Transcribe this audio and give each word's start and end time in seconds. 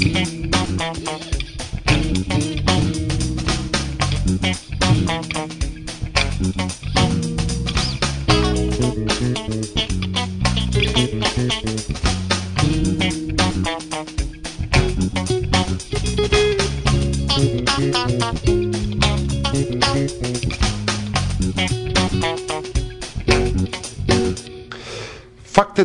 Thank 0.00 0.38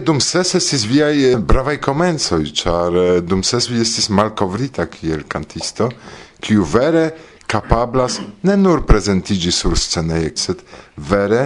dum 0.06 0.20
ses 0.22 0.56
estis 0.60 0.86
viaj 0.88 1.16
eh, 1.32 1.38
bravaj 1.38 1.78
komencoj, 1.84 2.44
ĉar 2.60 2.98
eh, 3.00 3.22
dum 3.24 3.44
ses 3.44 3.70
vi 3.72 3.82
estis 3.82 4.10
malkovrita 4.10 4.86
kiel 4.92 5.24
kantisto, 5.30 5.90
kiu 6.44 6.66
vere 6.68 7.10
kapablas 7.48 8.20
ne 8.44 8.56
nur 8.58 8.84
prezentiĝi 8.88 9.52
sur 9.52 9.78
scenejo, 9.80 10.32
sed 10.36 10.64
vere 10.98 11.44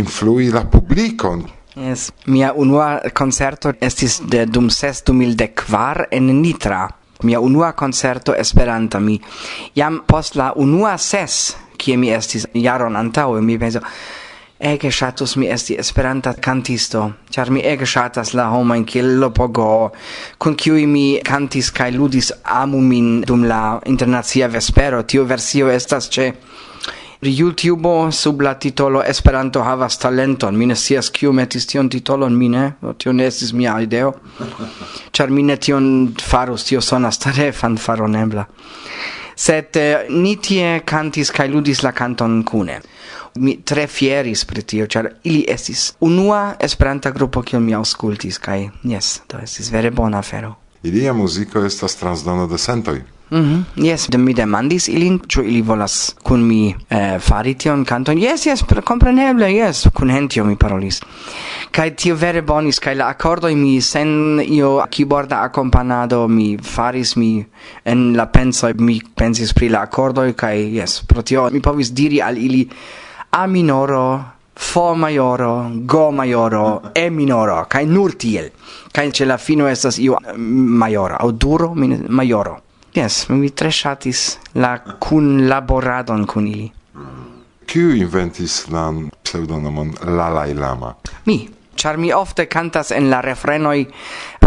influi 0.00 0.50
la 0.54 0.64
publikon. 0.70 1.44
Yes, 1.76 2.10
mia 2.26 2.52
unua 2.56 3.00
concerto 3.14 3.72
estis 3.80 4.20
de 4.26 4.44
dum 4.46 4.70
ses 4.70 5.04
du 5.06 5.14
mil 5.14 5.36
de 5.36 5.50
kvar 5.54 6.06
en 6.10 6.32
Nitra. 6.40 6.88
Mia 7.22 7.40
unua 7.40 7.72
concerto 7.76 8.34
Esperanta 8.34 8.98
mi. 9.00 9.18
Jam 9.76 10.00
post 10.06 10.36
la 10.40 10.52
unua 10.56 10.96
ses, 10.98 11.54
kie 11.76 11.96
mi 11.96 12.10
estis 12.12 12.46
jaron 12.54 12.96
antaŭe, 12.96 13.42
mi 13.44 13.58
penso, 13.60 13.82
ege 14.60 14.90
shatus 14.90 15.36
mi 15.36 15.48
esti 15.48 15.74
esperanta 15.80 16.34
cantisto, 16.34 17.12
char 17.30 17.50
mi 17.50 17.62
ege 17.64 17.86
shatas 17.86 18.34
la 18.34 18.50
homa 18.52 18.76
in 18.76 18.84
killo 18.84 19.30
pogo, 19.30 19.90
kun 20.38 20.54
kiui 20.54 20.86
mi 20.86 21.20
cantis 21.24 21.70
kai 21.72 21.90
ludis 21.92 22.30
amu 22.44 22.80
min 22.80 23.22
dum 23.22 23.44
la 23.48 23.80
internazia 23.86 24.48
vespero, 24.48 25.02
tio 25.04 25.24
versio 25.24 25.68
estas 25.68 26.10
ce 26.10 26.32
YouTube 27.22 28.10
sub 28.12 28.40
la 28.40 28.54
titolo 28.54 29.02
Esperanto 29.02 29.62
havas 29.62 29.98
talenton. 29.98 30.56
Mi 30.56 30.66
ne 30.66 30.74
scias 30.74 31.10
kiu 31.10 31.32
metis 31.32 31.66
tion 31.66 31.88
titolon, 31.88 32.32
mi 32.32 32.48
ne. 32.48 32.72
Tio 32.96 33.12
ne 33.12 33.26
estis 33.26 33.52
mia 33.52 33.74
ideo. 33.80 34.14
Ĉar 35.16 35.28
mi 35.28 35.42
ne 35.42 35.56
tion 35.56 36.14
farus, 36.16 36.64
tio 36.64 36.80
sonas 36.80 37.20
tre 37.20 37.50
fanfaronebla. 37.52 38.46
Sed 39.36 39.76
eh, 39.76 40.08
ni 40.08 40.36
tie 40.36 40.80
cantis 40.84 41.30
kaj 41.32 41.48
ludis 41.52 41.82
la 41.84 41.92
kanton 41.92 42.40
cune 42.44 42.80
mi 43.34 43.56
tre 43.64 43.86
fieris 43.86 44.44
pri 44.44 44.62
tio, 44.62 44.86
ĉar 44.86 45.08
ili 45.24 45.44
estis 45.48 45.92
unua 46.00 46.56
Esperanta 46.60 47.10
grupo 47.10 47.42
kiun 47.42 47.64
mi 47.64 47.74
aŭskultis 47.74 48.38
kaj 48.38 48.68
jes, 48.82 49.20
do 49.28 49.38
estis 49.38 49.70
vere 49.72 49.90
bona 49.90 50.18
afero. 50.18 50.54
Ilia 50.82 51.12
muziko 51.12 51.64
estas 51.64 51.96
transdono 51.96 52.46
de 52.46 52.58
sentoj. 52.58 53.02
Mhm, 53.30 53.38
-hmm. 53.40 53.84
yes, 53.84 54.08
de 54.10 54.18
mi 54.18 54.34
demandis 54.34 54.88
ilin, 54.88 55.20
ĉu 55.28 55.42
ili 55.42 55.62
volas 55.62 56.14
kun 56.22 56.46
mi 56.46 56.74
eh, 56.90 57.18
fari 57.20 57.54
tion 57.54 57.84
kanton. 57.84 58.18
Yes, 58.18 58.46
yes, 58.46 58.64
kompreneble, 58.84 59.46
yes, 59.46 59.88
kun 59.94 60.10
hentio 60.10 60.44
mi 60.44 60.56
parolis. 60.56 61.00
Kaj 61.70 61.94
tio 61.96 62.14
vere 62.14 62.42
bonis, 62.42 62.78
kaj 62.78 62.94
la 62.94 63.06
akordoj 63.08 63.54
mi 63.54 63.80
sen 63.80 64.40
io 64.48 64.82
keyboarda 64.90 65.42
akompanado 65.42 66.28
mi 66.28 66.58
faris 66.62 67.16
mi 67.16 67.44
en 67.84 68.16
la 68.16 68.26
pensoj 68.26 68.74
mi 68.78 69.00
pensis 69.14 69.52
pri 69.52 69.68
la 69.68 69.80
akordoj 69.80 70.32
kaj 70.32 70.56
yes, 70.56 71.02
pro 71.06 71.22
tio 71.22 71.50
mi 71.52 71.60
povis 71.60 71.92
diri 71.92 72.22
al 72.22 72.38
ili 72.38 72.68
A 73.30 73.46
minoro 73.46 74.38
Fo 74.60 74.94
maioro, 74.94 75.70
Go 75.86 76.10
maioro, 76.10 76.90
E 76.92 77.08
minoro, 77.08 77.64
kai 77.66 77.86
nur 77.86 78.14
tiel. 78.16 78.50
Kai 78.92 79.10
ce 79.10 79.24
la 79.24 79.36
fino 79.38 79.66
estas 79.66 79.96
io 79.98 80.18
eh, 80.20 80.36
maioro, 80.36 81.16
au 81.16 81.32
duro 81.32 81.72
maioro. 81.74 82.60
Yes, 82.92 83.28
mi 83.28 83.52
tre 83.54 83.70
shatis 83.70 84.38
la 84.52 84.78
kun 84.98 85.48
laboradon 85.48 86.26
kun 86.26 86.46
ili. 86.46 86.72
Kiu 87.66 87.94
inventis 87.94 88.66
la 88.68 88.92
pseudonomon 89.22 89.94
Lalai 90.04 90.54
Lama? 90.54 90.94
Mi, 91.24 91.48
char 91.74 91.96
mi 91.96 92.12
ofte 92.12 92.46
cantas 92.46 92.90
en 92.90 93.08
la 93.10 93.20
refrenoi 93.20 93.86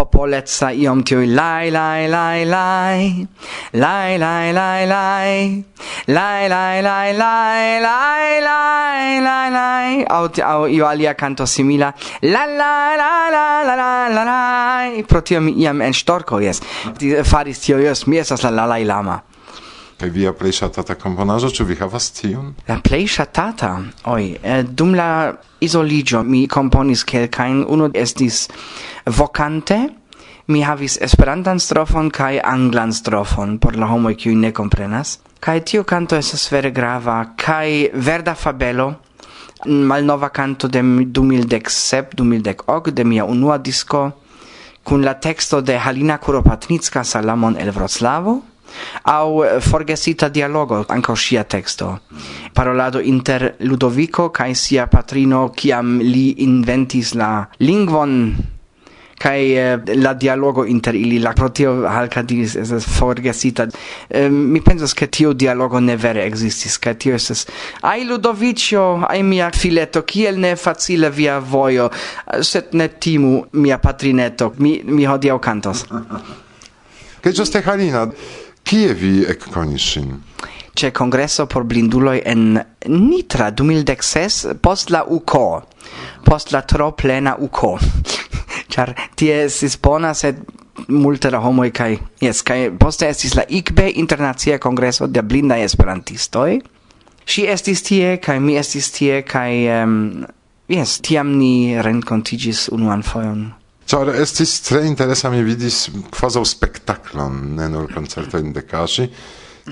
popoleca 0.04 0.72
iom 0.72 1.04
tiuj 1.08 1.28
lai 1.32 1.72
lai 1.72 2.08
lai 2.08 2.46
lai. 2.46 3.28
Lai 3.74 4.18
lai 4.18 4.54
lai 4.54 4.86
lai. 4.88 5.64
Lai 6.08 6.48
lai 6.50 6.82
lai 6.82 7.14
lai 7.14 7.80
lai 7.88 8.42
lai 8.42 9.22
lai 9.22 9.50
lai. 9.52 10.06
Au 10.10 10.28
au 10.44 10.66
io 10.68 10.86
alia 10.88 11.14
canto 11.16 11.46
simila. 11.46 11.94
La 12.22 12.46
la 12.46 12.96
la 13.02 13.12
la 13.36 13.46
la 13.64 13.76
la 13.76 14.08
la 14.16 14.24
la 14.24 15.04
pro 15.08 15.22
tio 15.22 15.42
mi 15.42 15.54
iam 15.64 15.82
en 15.82 15.94
ŝtorko 15.94 16.40
jes 16.44 16.62
faris 17.24 17.60
tio 17.60 17.78
jes 17.80 18.08
mi 18.08 18.18
estas 18.18 18.44
la 18.44 18.52
lalaj 18.52 18.84
lama. 18.86 19.22
Kaj 20.04 20.10
via 20.12 20.34
plej 20.36 20.52
ŝatata 20.58 20.98
komponaĵo, 21.00 21.48
ĉu 21.56 21.64
vi 21.64 21.78
havas 21.80 22.10
tiun? 22.12 22.50
La 22.68 22.76
plej 22.84 23.06
ŝatata? 23.08 23.70
Oj, 24.12 24.26
eh, 24.44 24.66
dum 24.68 24.92
la 25.00 25.32
izoliĝo 25.64 26.26
mi 26.28 26.42
komponis 26.48 27.06
kelkajn. 27.08 27.62
Unu 27.72 27.88
estis 27.96 28.50
vokante, 29.06 29.78
mi 30.48 30.60
havis 30.62 30.98
esperantan 31.02 31.60
strofon 31.60 32.12
kaj 32.12 32.42
anglan 32.44 32.92
strofon 32.92 33.56
por 33.64 33.80
la 33.80 33.88
homoj 33.88 34.18
kiuj 34.20 34.36
ne 34.36 34.52
komprenas. 34.52 35.20
Kaj 35.40 35.60
tiu 35.72 35.88
kanto 35.88 36.20
estas 36.20 36.52
vere 36.52 36.72
grava 36.72 37.24
kaj 37.38 37.88
verda 37.94 38.36
fabelo 38.36 38.94
malnova 39.66 40.30
canto 40.30 40.68
de 40.68 40.84
2017, 40.84 42.12
2018 42.20 42.92
de 42.92 43.04
mia 43.04 43.24
unua 43.24 43.58
disco 43.58 44.10
kun 44.84 45.02
la 45.02 45.14
texto 45.14 45.62
de 45.62 45.80
Halina 45.80 46.18
Kuropatnicka 46.18 47.04
Salamon 47.04 47.56
el 47.58 47.72
Wroclawo 47.72 48.42
au 49.04 49.44
forgesita 49.60 50.30
dialogo 50.30 50.86
anco 50.88 51.16
sia 51.16 51.44
texto 51.44 52.00
parolado 52.54 53.00
inter 53.00 53.56
Ludovico 53.60 54.30
kai 54.30 54.56
sia 54.56 54.88
patrino 54.88 55.50
kiam 55.50 56.00
li 56.00 56.44
inventis 56.44 57.14
la 57.14 57.48
lingvon 57.60 58.36
kai 59.24 59.56
eh, 59.56 59.80
la 59.96 60.14
dialogo 60.14 60.66
inter 60.66 60.96
ili 60.96 61.20
la 61.20 61.34
protio 61.34 61.88
halkadis 61.88 62.56
es 62.56 62.86
forgesita 62.86 63.68
eh, 64.10 64.30
mi 64.30 64.62
pensas 64.62 64.94
ke 64.94 65.08
tio 65.08 65.34
dialogo 65.34 65.80
ne 65.80 65.96
vere 65.96 66.26
existis 66.26 66.78
ke 66.78 66.96
tio 67.00 67.16
es 67.16 67.46
ai 67.82 68.04
ludovicio 68.04 69.06
ai 69.08 69.24
mia 69.24 69.52
fileto 69.52 70.04
kiel 70.04 70.40
ne 70.40 70.56
facile 70.56 71.10
via 71.10 71.40
vojo 71.40 71.90
sed 72.42 72.74
ne 72.74 72.88
timu 72.88 73.46
mia 73.52 73.78
patrineto 73.78 74.54
mi 74.58 74.82
mi 74.86 75.06
hodiaŭ 75.06 75.40
kantos 75.40 75.86
che 77.24 77.32
ĝuste 77.32 77.62
Halina, 77.64 78.12
Kie 78.64 78.94
vi 78.96 79.14
ekkonis 79.30 79.86
ŝin? 79.94 80.12
Ĉe 80.74 80.90
kongreso 80.96 81.46
por 81.52 81.68
blinduloj 81.70 82.22
en 82.26 82.58
Nitra 82.90 83.52
2016 83.52 84.58
post 84.64 84.90
la 84.90 85.04
UK, 85.06 85.36
post 86.26 86.52
la 86.56 86.64
tro 86.66 86.92
plena 86.98 87.36
UK. 87.38 87.62
Ĉar 88.74 88.94
tie 89.20 89.44
estis 89.46 89.78
bona, 89.78 90.14
sed 90.18 90.42
multe 90.88 91.30
da 91.30 91.40
homoj 91.44 91.70
kaj 91.76 91.92
jes 92.24 92.42
kaj 92.48 92.60
poste 92.80 93.08
estis 93.10 93.36
la 93.38 93.44
ICBE 93.48 93.92
internacia 94.02 94.58
kongreso 94.60 95.08
de 95.08 95.22
blindaj 95.22 95.62
esperantistoj. 95.68 96.62
Ŝi 97.30 97.46
estis 97.54 97.84
tie 97.86 98.18
kaj 98.24 98.40
mi 98.44 98.58
estis 98.60 98.90
tie 98.96 99.22
kaj 99.28 99.52
um, 99.84 99.98
jes 100.72 100.98
tiam 101.06 101.36
ni 101.38 101.78
renkontiĝis 101.84 102.70
unuan 102.74 103.04
fojon. 103.04 103.52
Ĉar 103.84 104.14
estis 104.16 104.62
tre 104.64 104.86
interesa 104.88 105.30
mi 105.30 105.44
vidis 105.44 105.90
kvazaŭ 106.16 106.44
spektaklon, 106.48 107.56
ne 107.58 107.68
nur 107.70 107.90
koncertojn 107.92 108.54
de 108.56 108.64
Kaŝi, 108.68 109.10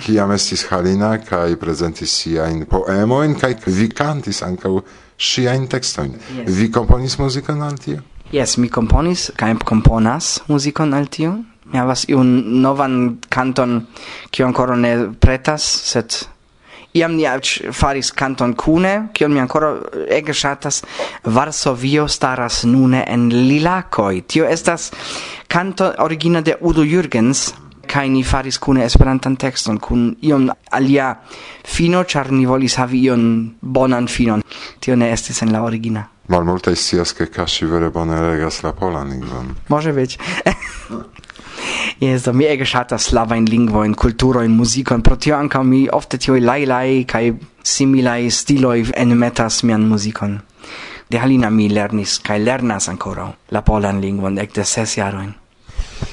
kiam 0.03 0.31
estis 0.35 0.66
Halina 0.69 1.13
kaj 1.23 1.55
prezentis 1.59 2.13
siajn 2.22 2.66
poemojn 2.72 3.38
kaj 3.39 3.55
vi 3.67 3.88
kantis 3.89 4.41
ankaŭ 4.47 4.77
ŝiajn 5.22 5.67
tekstojn. 5.72 6.11
Yes. 6.38 6.51
Vi 6.57 6.67
komponis 6.72 7.17
muzikon 7.19 7.61
al? 7.63 7.79
Yes, 8.31 8.57
mi 8.57 8.69
komponis 8.69 9.29
kai 9.35 9.53
componas 9.66 10.40
muzikon 10.47 10.93
al 10.93 11.08
tio. 11.08 11.37
Mi 11.72 11.79
havas 11.79 12.05
iun 12.09 12.61
novan 12.61 13.17
canton 13.29 13.85
kiu 14.31 14.47
ankoraŭ 14.47 14.75
ne 14.79 14.93
pretas, 15.23 15.63
set 15.63 16.25
iam 16.93 17.16
ni 17.16 17.26
faris 17.72 18.11
kanton 18.11 18.53
kune, 18.53 19.09
kion 19.14 19.34
mi 19.34 19.40
ancora 19.40 19.76
ege 20.09 20.34
shatas, 20.34 20.84
Varsovio 21.23 22.08
staras 22.08 22.64
nune 22.64 23.03
en 23.08 23.29
lilakoj. 23.29 24.22
Tio 24.28 24.46
estas 24.46 24.91
canto 25.47 25.93
origina 25.99 26.41
de 26.41 26.55
Udo 26.61 26.84
Jürgens 26.84 27.53
kai 27.88 28.09
ni 28.09 28.23
faris 28.23 28.58
kune 28.58 28.85
esperantan 28.85 29.35
texton, 29.35 29.79
kun 29.79 30.16
iom 30.22 30.49
alia 30.72 31.16
fino 31.66 32.03
char 32.03 32.32
ni 32.32 32.46
volis 32.46 32.78
havi 32.78 33.03
ion 33.03 33.55
bonan 33.61 34.08
finon 34.08 34.44
tio 34.79 34.96
ne 34.96 35.11
estis 35.11 35.41
en 35.41 35.52
la 35.52 35.64
origina 35.64 36.08
Malmultaj 36.32 36.76
scias 36.76 37.14
che 37.14 37.28
Kashi 37.28 37.66
vere 37.66 37.90
bone 37.90 38.16
regas 38.16 38.61
la 38.64 38.72
polan 38.72 39.09
lingvon. 39.09 39.55
Może 39.70 39.94
być. 39.94 40.17
Jes, 42.01 42.23
do 42.25 42.33
mi 42.33 42.45
ege 42.45 42.66
ŝatas 42.66 43.11
in 43.11 43.57
cultura 43.57 43.93
kulturojn, 43.95 44.51
muzikon, 44.51 45.01
pro 45.01 45.16
tio 45.16 45.35
ankaŭ 45.35 45.63
mi 45.63 45.87
ofte 45.93 46.17
tiuj 46.17 46.39
lajlaj 46.39 47.05
kaj 47.07 47.33
similaj 47.63 48.29
stiloj 48.29 48.91
enmetas 48.95 49.63
mian 49.63 49.81
muzikon. 49.81 50.39
De 51.09 51.17
Halina 51.19 51.49
mi 51.49 51.69
lernis 51.69 52.19
kai 52.19 52.39
lernas 52.39 52.89
ankoraŭ 52.89 53.31
la 53.51 53.61
polan 53.61 54.01
lingvon 54.01 54.37
ekde 54.39 54.66
ses 54.66 54.97
jarojn. 54.97 55.33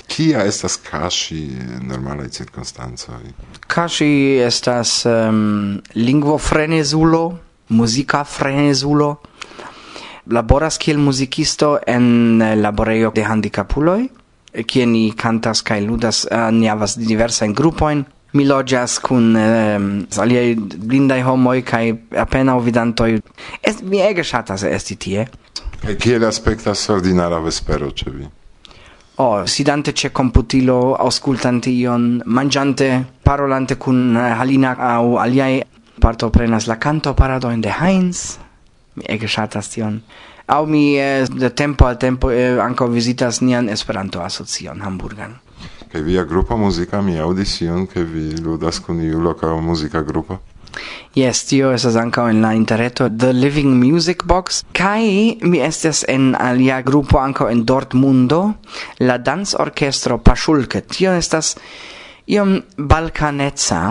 Kia 0.09 0.45
estas 0.45 0.77
kashi 0.77 1.45
en 1.77 1.89
normalaj 1.89 2.29
cirkonstancoj? 2.29 3.33
Kashi 3.67 4.41
estas 4.45 5.07
um, 5.07 5.81
lingvo 5.95 6.39
frenesulo, 6.39 7.39
musica 7.69 8.25
frenesulo. 8.25 9.17
laboras 10.29 10.77
kiel 10.79 10.99
muzikisto 10.99 11.79
en 11.87 12.39
laborejo 12.63 13.11
de 13.15 13.25
handicapuloj 13.25 14.09
kie 14.67 14.87
ni 14.87 15.11
cantas 15.13 15.63
kaj 15.63 15.81
ludas 15.85 16.25
uh, 16.31 16.49
ni 16.53 16.69
havas 16.69 16.97
diversajn 16.99 17.55
grupojn 17.55 18.05
mi 18.33 18.45
loĝas 18.45 18.99
kun 19.01 19.31
um, 19.37 19.43
ehm, 19.43 19.91
aliaj 20.21 20.55
blindaj 20.59 21.23
homoj 21.25 21.63
kaj 21.67 21.85
apenaŭ 22.25 22.59
vidantoj 22.65 23.13
es, 23.63 23.81
mi 23.83 24.03
ege 24.05 24.25
ŝatas 24.25 24.65
esti 24.69 24.97
tie. 24.97 25.29
Kaj 25.83 25.95
kiel 26.03 26.27
aspektas 26.29 26.89
ordinara 26.93 27.39
vespero 27.45 27.91
ĉe 27.91 28.11
vi? 28.11 28.29
Oh, 29.19 29.43
sidante 29.51 29.93
ce 29.93 30.13
computilo, 30.15 30.95
auscultante 30.95 31.71
ion, 31.71 32.23
mangiante, 32.27 33.05
parolante 33.25 33.75
cun 33.75 34.15
eh, 34.17 34.35
Halina 34.39 34.77
au 34.79 35.17
aliai, 35.19 35.65
parto 35.99 36.29
prenas 36.31 36.69
la 36.71 36.77
canto 36.79 37.15
paradoin 37.15 37.61
de 37.61 37.73
Heinz, 37.81 38.39
mi 38.95 39.05
ege 39.09 39.27
shatas 39.27 39.73
tion 39.73 40.03
au 40.49 40.67
mi 40.67 40.97
eh, 40.97 41.27
de 41.29 41.51
tempo 41.51 41.87
al 41.87 41.99
tempo 41.99 42.31
eh, 42.31 42.59
anco 42.61 42.89
visitas 42.89 43.41
nian 43.41 43.69
Esperanto 43.69 44.23
asocion 44.23 44.81
Hamburgan. 44.83 45.37
Kaj 45.93 46.03
via 46.03 46.25
grupo 46.25 46.57
muzika 46.57 47.01
mi 47.03 47.17
aŭdis 47.21 47.61
ion 47.65 47.87
ke 47.87 48.03
vi 48.05 48.37
ludas 48.37 48.81
kun 48.81 49.01
iu 49.01 49.21
loka 49.21 49.55
muzika 49.61 50.03
grupo? 50.03 50.41
Yes, 51.17 51.47
tio 51.49 51.73
esas 51.73 51.97
ankaŭ 51.97 52.29
en 52.31 52.43
la 52.45 52.53
interreto 52.55 53.09
The 53.09 53.33
Living 53.33 53.79
Music 53.81 54.25
Box 54.25 54.63
kaj 54.77 55.05
mi 55.43 55.63
estas 55.65 56.05
en 56.09 56.35
alia 56.39 56.83
grupo 56.83 57.19
ankaŭ 57.19 57.49
en 57.53 57.65
Dortmundo, 57.65 58.43
la 59.01 59.19
dancorkestro 59.19 60.19
Pashulke 60.19 60.85
Tio 60.87 61.17
estas 61.17 61.57
iom 62.29 62.61
balkaneca 62.77 63.83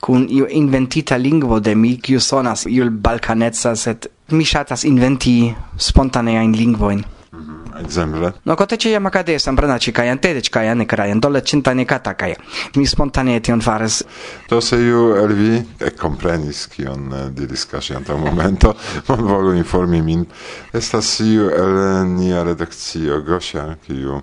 kun 0.00 0.26
iu 0.28 0.48
inventita 0.50 1.16
lingvo 1.16 1.60
de 1.60 1.74
mi 1.74 1.96
kiu 1.96 2.20
sonas 2.20 2.66
iu 2.68 2.90
balkaneca 2.90 3.76
sed 3.76 4.08
Mi 4.28 4.44
shatas 4.44 4.84
inventi 4.84 5.54
spontaneajn 5.76 6.52
lingvojn. 6.56 7.04
Mhm, 7.32 7.80
Exemple. 7.84 8.32
No 8.42 8.54
kote 8.54 8.76
ce 8.76 8.90
jam 8.90 9.06
acade 9.06 9.38
sam 9.38 9.54
branaci 9.54 9.92
kai 9.92 10.08
antedeci 10.08 10.50
kai 10.50 10.68
ane 10.68 10.86
kai 10.86 11.10
an 11.10 11.20
cinta 11.44 11.72
ne 11.74 11.84
kata 11.84 12.14
kai. 12.14 12.34
Mi 12.74 12.86
spontane 12.86 13.40
tion 13.40 13.60
faras. 13.60 14.02
to 14.48 14.60
se 14.60 14.76
ju 14.76 15.14
elvi 15.16 15.62
e 15.80 15.90
comprenis 15.90 16.66
kion 16.66 17.32
di 17.34 17.46
kaŝi 17.46 17.94
antaŭ 17.96 18.16
momento, 18.16 18.74
bonvolu 19.06 19.54
informi 19.56 20.02
min. 20.02 20.26
Estas 20.72 21.20
iu 21.20 21.50
el 21.50 22.06
nia 22.06 22.42
redakcio 22.42 23.20
Gosia, 23.22 23.76
kiu 23.86 24.22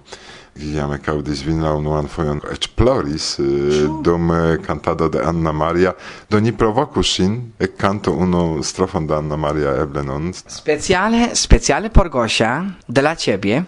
ju 0.55 0.75
Iam 0.75 0.93
ec 0.93 1.07
audis 1.07 1.43
vin 1.45 1.61
la 1.63 1.71
unuan 1.73 2.07
foion 2.07 2.41
ec 2.51 2.67
ploris 2.75 3.39
eh, 3.39 3.87
dum 4.03 4.31
eh, 4.31 4.57
cantado 4.65 5.09
de 5.09 5.19
Anna 5.19 5.51
Maria. 5.51 5.93
Do 6.29 6.39
ni 6.39 6.51
provocu 6.51 7.03
sin 7.03 7.53
ec 7.59 7.77
canto 7.77 8.11
unu 8.11 8.63
strofon 8.63 9.07
de 9.07 9.15
Anna 9.15 9.37
Maria 9.37 9.75
eble 9.81 10.03
non. 10.03 10.33
Speciale, 10.33 11.35
speciale 11.35 11.89
por 11.89 12.09
Gosia, 12.09 12.65
de 12.87 13.01
la 13.01 13.15
ciebie. 13.15 13.63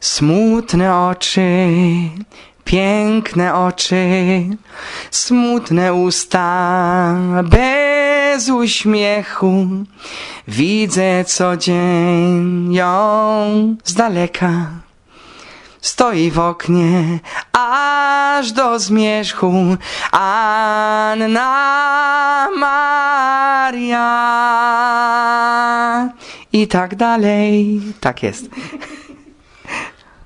Smutne 0.00 1.08
oczy, 1.08 1.66
piękne 2.64 3.54
oczy, 3.54 4.04
smutne 5.10 5.94
usta, 5.94 7.16
bez 7.44 8.48
uśmiechu. 8.48 9.66
Widzę 10.48 11.24
co 11.24 11.56
dzień 11.56 12.74
ją 12.74 13.76
z 13.84 13.94
daleka 13.94 14.83
stoi 15.84 16.30
w 16.30 16.38
oknie, 16.38 17.18
aż 17.52 18.52
do 18.52 18.78
zmierzchu 18.78 19.76
Anna 20.12 21.48
Maria. 22.56 24.10
I 26.52 26.68
tak 26.68 26.94
dalej. 26.94 27.80
Tak 28.00 28.22
jest. 28.22 28.48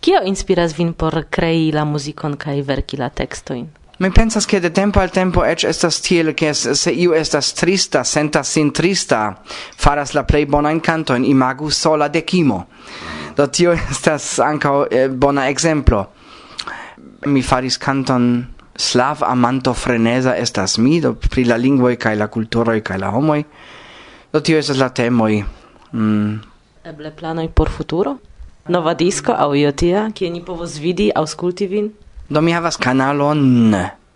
Kio 0.00 0.20
inspiras 0.22 0.72
vin 0.72 0.94
por 0.94 1.26
krei 1.30 1.72
la 1.72 1.84
muzikon 1.84 2.36
kaj 2.36 2.62
verki 2.62 2.96
la 2.96 3.10
tekstojn? 3.10 3.77
Mi 4.00 4.10
pensas 4.10 4.46
che 4.46 4.60
de 4.60 4.70
tempo 4.70 5.00
al 5.00 5.10
tempo 5.10 5.44
ec 5.44 5.64
estas 5.64 6.00
tiel 6.00 6.34
che 6.34 6.54
se 6.54 6.92
iu 6.92 7.12
estas 7.12 7.52
trista, 7.52 8.04
sentas 8.04 8.46
sin 8.46 8.70
trista, 8.70 9.42
faras 9.76 10.12
la 10.14 10.22
plei 10.22 10.46
bonan 10.46 10.80
cantoin, 10.80 11.24
imagu 11.24 11.70
sola 11.70 12.08
de 12.08 12.22
kimo. 12.22 12.68
Do 13.34 13.48
tio 13.48 13.72
estas 13.90 14.38
anca 14.38 14.86
eh, 14.90 15.08
bona 15.08 15.48
exemplo. 15.48 16.06
Mi 17.26 17.42
faris 17.42 17.78
canton 17.78 18.46
slav 18.76 19.24
amanto 19.26 19.74
frenesa 19.74 20.36
estas 20.36 20.78
mi, 20.78 21.00
do 21.00 21.14
pri 21.14 21.44
la 21.44 21.56
lingvoi 21.56 21.96
cae 21.96 22.14
la 22.14 22.28
culturoi 22.28 22.82
cae 22.82 22.98
la 22.98 23.10
homoi. 23.10 23.44
Do 24.30 24.40
tio 24.40 24.58
estas 24.58 24.78
la 24.78 24.90
temoi. 24.90 25.44
Mm. 25.92 26.38
Eble 26.84 27.10
planoi 27.10 27.48
por 27.48 27.68
futuro? 27.68 28.20
Nova 28.68 28.94
disco, 28.94 29.32
au 29.32 29.54
io 29.54 29.72
tia, 29.72 30.10
kie 30.14 30.30
ni 30.30 30.40
povos 30.40 30.78
vidi, 30.78 31.10
ausculti 31.10 31.66
vin? 31.66 31.90
Do 32.28 32.42
mi 32.42 32.52
havas 32.52 32.76
kanalon 32.76 33.72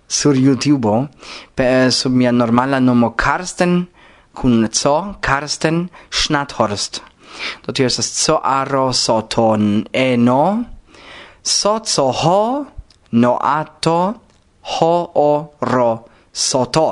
sur 0.07 0.37
YouTube 0.37 1.09
pe, 1.57 1.89
sub 1.91 2.13
mia 2.13 2.33
normala 2.33 2.79
nomo 2.81 3.17
Karsten 3.17 3.87
kun 4.35 4.69
co 4.69 5.15
Karsten 5.21 5.89
Schnathorst. 6.11 7.01
Do 7.65 7.73
tio 7.73 7.87
estas 7.87 8.13
co 8.25 8.37
aro 8.45 8.93
soton 8.93 9.87
eno 9.93 10.65
so 11.43 11.81
co 11.81 12.13
ho 12.13 12.67
no 13.13 13.39
ato 13.41 14.15
ho 14.61 14.95
o 15.15 15.33
ro 15.61 16.05
soto. 16.33 16.89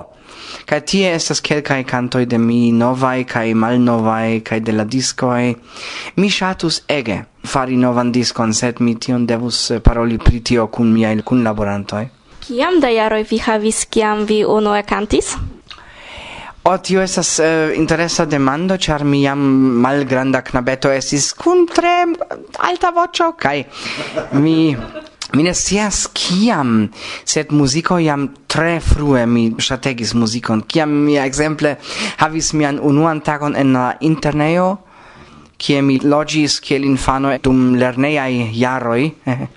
Kaj 0.65 0.81
tie 0.89 1.13
estas 1.15 1.45
kelkaj 1.45 1.85
kantoj 1.85 2.25
de 2.25 2.39
mi 2.39 2.73
novaj 2.73 3.25
kaj 3.29 3.53
malnovaj 3.55 4.41
kaj 4.41 4.61
de 4.61 4.73
la 4.73 4.85
diskoj. 4.85 5.53
Mi 6.17 6.31
ŝatus 6.31 6.81
ege 6.89 7.21
fari 7.45 7.77
novan 7.77 8.13
diskon, 8.13 8.55
sed 8.55 8.81
mi 8.81 8.97
tion 8.99 9.27
devus 9.27 9.71
eh, 9.71 9.81
paroli 9.81 10.19
pri 10.19 10.41
tio 10.41 10.67
kun 10.67 10.93
miaj 10.93 11.21
kunlaborantoj. 11.25 12.09
Kiam 12.41 12.81
da 12.81 12.89
jaroj 12.89 13.25
vi 13.31 13.39
havis, 13.39 13.85
kiam 13.87 14.25
vi 14.27 14.45
unue 14.45 14.83
kantis? 14.83 15.35
O, 16.65 16.77
tio 16.79 17.01
estas 17.01 17.39
uh, 17.39 17.47
eh, 17.47 17.77
interesa 17.77 18.27
demando, 18.27 18.77
char 18.77 19.05
mi 19.05 19.23
jam 19.23 19.39
malgranda 19.81 20.43
knabeto 20.45 20.91
estis 20.93 21.33
kun 21.33 21.65
tre 21.67 22.05
alta 22.59 22.91
voĉo 22.97 23.33
kaj 23.41 23.63
mi 24.33 24.77
Mi 25.31 25.45
ne 25.47 25.53
scias 25.55 26.09
kiam, 26.11 26.89
sed 27.25 27.53
muziko 27.55 28.01
jam 28.03 28.25
tre 28.51 28.81
frue 28.83 29.27
mi 29.31 29.45
ŝategis 29.63 30.15
muzikon. 30.19 30.65
Kiam 30.67 30.91
mi 31.05 31.15
ekzemple 31.23 31.77
havis 32.19 32.51
mian 32.59 32.81
unuan 32.83 33.21
tagon 33.23 33.55
en 33.57 33.71
la 33.77 33.85
internejo, 34.01 34.73
kie 35.61 35.83
mi 35.85 35.99
logis 36.01 36.59
kiel 36.65 36.85
infano 36.89 37.37
dum 37.45 37.77
lerneiai 37.77 38.51
jaroi. 38.57 39.11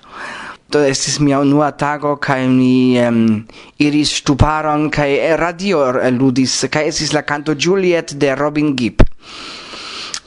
Do 0.74 0.80
estis 0.82 1.20
mia 1.20 1.38
unua 1.38 1.70
tago, 1.78 2.16
kai 2.20 2.48
mi 2.48 2.98
um, 2.98 3.44
iris 3.78 4.16
stuparon, 4.20 4.88
kai 4.90 5.12
eh, 5.22 5.36
radio 5.38 5.84
ludis, 6.10 6.64
kai 6.72 6.88
estis 6.90 7.12
la 7.14 7.22
canto 7.22 7.54
Juliet 7.54 8.16
de 8.18 8.34
Robin 8.34 8.74
Gibb. 8.74 9.04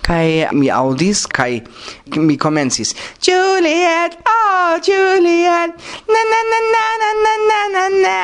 Kai 0.08 0.48
mi 0.54 0.70
audis, 0.72 1.26
kai 1.28 1.60
mi 2.16 2.38
comencis 2.38 2.94
Juliet, 3.20 4.16
oh 4.24 4.80
Juliet, 4.80 5.74
na 6.08 6.22
na 6.32 6.40
na 6.52 6.60
na 6.72 6.86
na 7.02 7.12
na 7.26 7.34
na 7.50 7.60
na 7.74 7.84
na. 7.98 8.20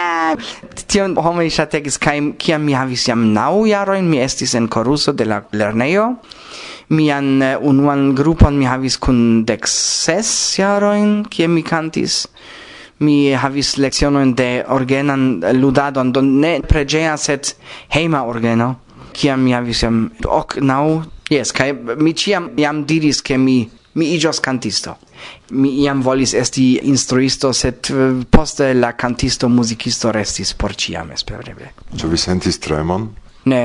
Tion 0.88 1.18
homoj 1.20 1.50
ŝategis, 1.52 2.00
kai 2.00 2.22
kiam 2.40 2.64
mi 2.64 2.78
havis 2.78 3.04
jam 3.10 3.34
nau 3.36 3.66
jarojn, 3.68 4.08
mi 4.08 4.24
estis 4.24 4.56
en 4.56 4.70
koruso 4.72 5.12
de 5.12 5.28
la 5.28 5.44
lernejo 5.52 6.14
mian 6.90 7.42
eh, 7.42 7.58
unuan 7.62 8.14
grupon 8.16 8.58
mi 8.58 8.66
havis 8.66 8.98
kun 8.98 9.44
dex 9.46 9.72
ses 10.06 10.58
jaroin, 10.58 11.24
kie 11.30 11.48
mi 11.48 11.64
cantis. 11.64 12.28
mi 13.00 13.34
havis 13.34 13.78
lecionojn 13.78 14.36
de 14.36 14.64
organan 14.70 15.42
ludadon 15.60 16.12
don 16.14 16.40
ne 16.40 16.62
pregea, 16.62 17.18
set 17.18 17.56
heima 17.92 18.24
orgeno 18.24 18.76
kiam 19.14 19.42
mi 19.44 19.52
havis 19.52 19.82
jam 19.82 20.10
ok 20.26 20.62
nau. 20.62 21.04
Yes, 21.30 21.52
kai 21.52 21.74
mi 21.74 22.14
ciam 22.14 22.52
jam 22.58 22.86
diris 22.86 23.22
ke 23.22 23.38
mi 23.38 23.70
mi 23.96 24.14
igios 24.16 24.40
kantisto 24.40 24.96
mi 25.50 25.70
iam 25.84 26.02
volis 26.02 26.34
esti 26.34 26.80
instruisto, 26.84 27.54
set 27.54 27.90
eh, 27.90 28.24
poste 28.30 28.74
la 28.74 28.94
cantisto 28.96 29.50
musicisto 29.50 30.12
restis 30.12 30.54
por 30.54 30.76
ciam, 30.76 31.12
espereble. 31.12 31.72
Ĉu 31.98 32.10
vi 32.10 32.18
sentis 32.18 32.60
tremon? 32.64 33.10
Ne, 33.52 33.64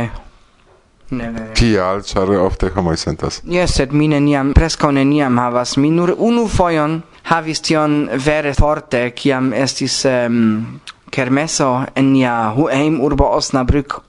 Ne 1.11 1.31
vere. 1.33 1.55
Tial, 1.57 2.03
char 2.05 2.29
ofte 2.37 2.69
homoi 2.75 2.97
sentas. 3.01 3.41
Yes, 3.49 3.79
sed 3.79 3.95
mi 3.97 4.09
neniam, 4.09 4.53
presco 4.53 4.91
neniam 4.93 5.39
havas. 5.41 5.77
Mi 5.81 5.91
nur 5.91 6.13
unu 6.13 6.45
foion 6.53 7.01
havis 7.31 7.63
tion 7.65 8.03
vere 8.25 8.53
forte, 8.57 9.07
ciam 9.17 9.53
estis 9.57 10.03
um, 10.09 10.81
kermeso 11.11 11.71
en 11.97 12.13
nia 12.13 12.35
heim 12.73 13.01
urbo 13.01 13.31
Osnabrück. 13.39 14.03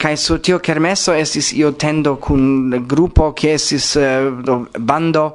Kai 0.00 0.16
su 0.16 0.38
tio 0.38 0.58
kermeso 0.58 1.14
estis 1.14 1.52
io 1.52 1.70
tendo 1.72 2.16
kun 2.16 2.82
grupo, 2.88 3.30
kies 3.32 3.70
estis 3.70 3.94
uh, 3.96 4.66
bando, 4.78 5.26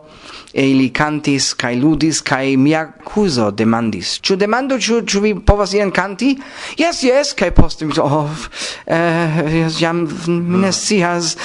Eli 0.56 0.88
cantis 0.96 1.50
kai 1.60 1.76
ludis 1.76 2.22
kai 2.24 2.56
mia 2.56 2.86
cuso 3.04 3.52
demandis. 3.52 4.20
chu 4.22 4.36
demando, 4.36 4.78
chu 4.80 5.02
chu 5.04 5.20
vi 5.22 5.34
povas 5.34 5.74
ien 5.74 5.92
canti? 5.92 6.38
Yes, 6.78 7.04
yes, 7.04 7.34
kai 7.34 7.52
post 7.52 7.84
mi, 7.84 7.94
oh, 8.00 8.32
eh, 8.88 9.68
jam 9.80 10.08
mi 10.28 10.58
ne 10.58 10.72
scias, 10.72 11.36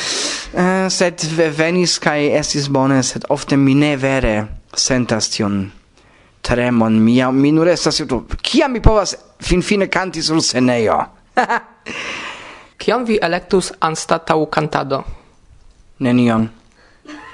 eh, 0.54 0.88
sed 0.88 1.26
venis 1.58 1.98
kai 1.98 2.30
esis 2.38 2.68
bone, 2.68 3.02
sed 3.02 3.26
ofte 3.28 3.56
mi 3.56 3.74
ne 3.74 3.96
vere 3.96 4.46
sentas 4.74 5.28
tion 5.34 5.72
tremon 6.40 7.00
mia, 7.02 7.30
mi 7.30 7.50
nur 7.52 7.68
estas, 7.68 8.00
kia 8.42 8.68
mi 8.68 8.80
povas 8.80 9.16
fin 9.40 9.62
fine 9.62 9.88
canti 9.88 10.22
sul 10.22 10.40
seneo 10.40 11.00
Kion 12.80 13.04
vi 13.04 13.18
electus 13.22 13.72
anstatau 13.80 14.46
cantado? 14.46 15.04
Nenion 16.00 16.48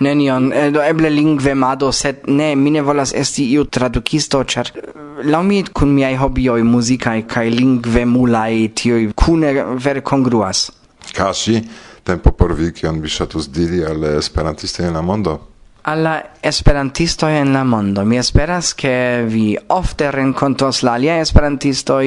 nenion, 0.01 0.53
eh, 0.53 0.71
do 0.71 0.83
eble 0.83 1.11
lingve 1.11 1.55
mado, 1.55 1.93
sed 1.93 2.27
ne, 2.27 2.55
mi 2.57 2.71
ne 2.71 2.83
volas 2.83 3.15
esti 3.15 3.47
iu 3.53 3.65
tradukisto, 3.65 4.43
char 4.45 4.71
eh, 4.75 4.93
lau 5.25 5.43
mi 5.43 5.63
kun 5.73 5.95
miai 5.95 6.17
hobioj 6.21 6.63
muzikaj 6.63 7.25
kaj 7.31 7.51
lingve 7.55 8.05
mulae 8.05 8.69
tioi 8.75 9.13
kune 9.15 9.53
vere 9.81 10.03
kongruas. 10.03 10.71
Kasi, 11.15 11.63
tempo 12.05 12.33
por 12.33 12.55
vi 12.55 12.73
kion 12.73 13.01
vi 13.01 13.09
shatus 13.09 13.49
diri 13.49 13.85
al 13.85 14.05
esperantistoj 14.17 14.87
en 14.87 14.95
la 14.95 15.03
mondo? 15.03 15.39
alla 15.87 16.33
esperantisto 16.43 17.29
en 17.29 17.53
la 17.53 17.63
mondo. 17.63 18.05
Mi 18.05 18.19
esperas 18.19 18.75
che 18.75 19.25
vi 19.25 19.57
ofte 19.69 20.11
rencontos 20.11 20.83
la 20.83 20.95
alia 20.95 21.21
esperantisto 21.21 22.01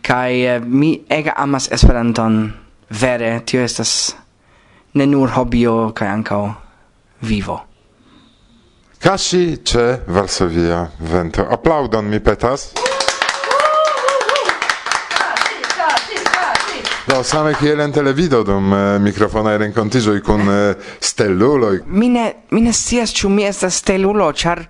kai 0.00 0.46
eh, 0.46 0.60
mi 0.60 1.04
ega 1.08 1.34
amas 1.36 1.68
esperanton. 1.72 2.54
Vere, 2.88 3.42
tio 3.44 3.64
estas 3.64 4.14
ne 4.92 5.06
nur 5.06 5.32
hobio 5.34 5.90
kai 5.92 6.06
ankaŭ 6.06 6.63
vivo. 7.24 7.58
Kasi 9.04 9.60
ce 9.62 10.00
Varsovia 10.06 10.90
vento. 10.96 11.44
Applaudon 11.44 12.06
mi 12.08 12.20
petas. 12.20 12.72
Do 17.06 17.22
same 17.22 17.52
kiel 17.60 17.80
en 17.80 17.92
televido 17.92 18.42
dum 18.42 18.72
eh, 18.72 18.78
uh, 18.96 19.02
mikrofona 19.02 19.58
renkontiĝoj 19.60 20.22
kun 20.24 20.48
eh, 20.48 20.86
steluloj. 21.04 21.82
Mi 21.86 22.08
ne 22.08 22.24
mi 22.50 22.62
ne 22.64 22.72
scias 22.72 23.12
ĉu 23.12 23.28
mi 23.28 23.44
estas 23.44 23.76
stelulo, 23.82 24.30
ĉar 24.32 24.64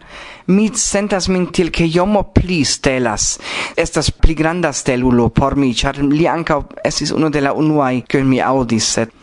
mi 0.51 0.67
sentas 0.75 1.29
min 1.31 1.47
til 1.55 1.71
ke 1.71 1.87
jomo 1.87 2.25
pli 2.35 2.65
stelas. 2.67 3.39
Estas 3.77 4.11
pli 4.11 4.35
granda 4.35 4.73
stelulo 4.73 5.29
por 5.31 5.55
mi, 5.55 5.71
ĉar 5.79 6.03
li 6.03 6.27
ankaŭ 6.27 6.59
estis 6.85 7.15
unu 7.15 7.31
de 7.31 7.41
la 7.41 7.55
unuaj 7.55 8.03
kiun 8.11 8.27
mi 8.27 8.43
aŭdis, 8.43 8.91
sed 8.99 9.15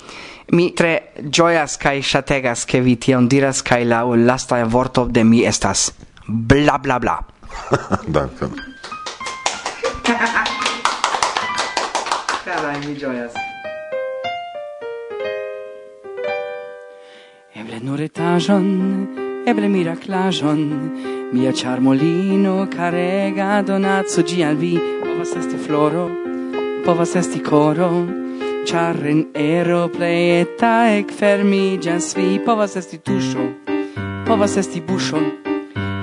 Mi 0.52 0.74
tre 0.76 1.14
gioias 1.16 1.78
kai 1.80 2.02
shategas 2.04 2.66
ke 2.68 2.82
vi 2.84 2.98
tion 3.00 3.28
diras 3.32 3.62
kai 3.64 3.86
la 3.86 4.04
lasta 4.04 4.66
vorto 4.66 5.06
de 5.06 5.24
mi 5.24 5.46
estas 5.46 5.94
bla 6.28 6.78
bla 6.78 7.00
bla. 7.00 7.20
Dankon. 8.08 8.52
Carai, 12.44 12.78
mi 12.86 12.96
gioias. 13.00 13.34
Eble 17.56 17.80
nur 17.80 18.02
etajon, 18.02 18.66
eble 19.48 19.70
miraclajon, 19.70 20.60
mia 21.32 21.52
charmolino 21.54 22.68
carega 22.68 23.62
donazzo 23.62 24.22
gi 24.24 24.44
al 24.44 24.56
vi, 24.56 24.76
povas 25.04 25.32
esti 25.40 25.58
floro, 25.58 26.10
povas 26.84 27.16
esti 27.16 27.40
coro, 27.40 28.21
Char 28.64 28.96
in 29.08 29.32
aeroplei 29.34 30.42
eta 30.42 30.86
ec 30.98 31.12
fermigas. 31.12 32.14
Vi 32.16 32.40
Povas 32.46 32.76
esti 32.76 32.98
tuŝo, 32.98 33.46
povas 34.28 34.58
esti 34.58 34.82
buŝo 34.82 35.22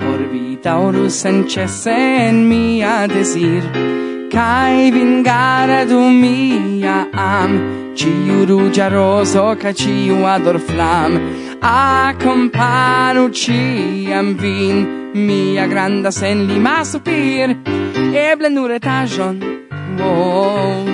Por 0.02 0.24
vi 0.32 0.58
daŭrus 0.64 1.20
senĉese 1.22 1.94
en 2.26 2.42
mia 2.48 3.06
desir 3.06 3.62
Kaj 4.32 4.90
vingara 4.96 5.84
du 5.86 6.00
mia 6.10 7.06
am. 7.14 7.54
Ciu 7.98 8.44
rugia 8.46 8.88
roso 8.88 9.54
ca 9.62 9.72
ciu 9.72 10.24
ador 10.26 10.58
flam 10.58 11.18
accompanu 11.62 13.28
ciam 13.30 14.34
vin. 14.42 14.86
Mia 15.14 15.66
granda 15.66 16.10
sen 16.12 16.46
lima 16.46 16.84
supir 16.84 17.56
Eble 18.14 18.50
nur 18.50 18.70
etajon 18.70 19.42
Wow 19.98 20.87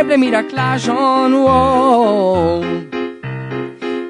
eble 0.00 0.16
miraklaĵon 0.16 1.34
wow. 1.44 2.62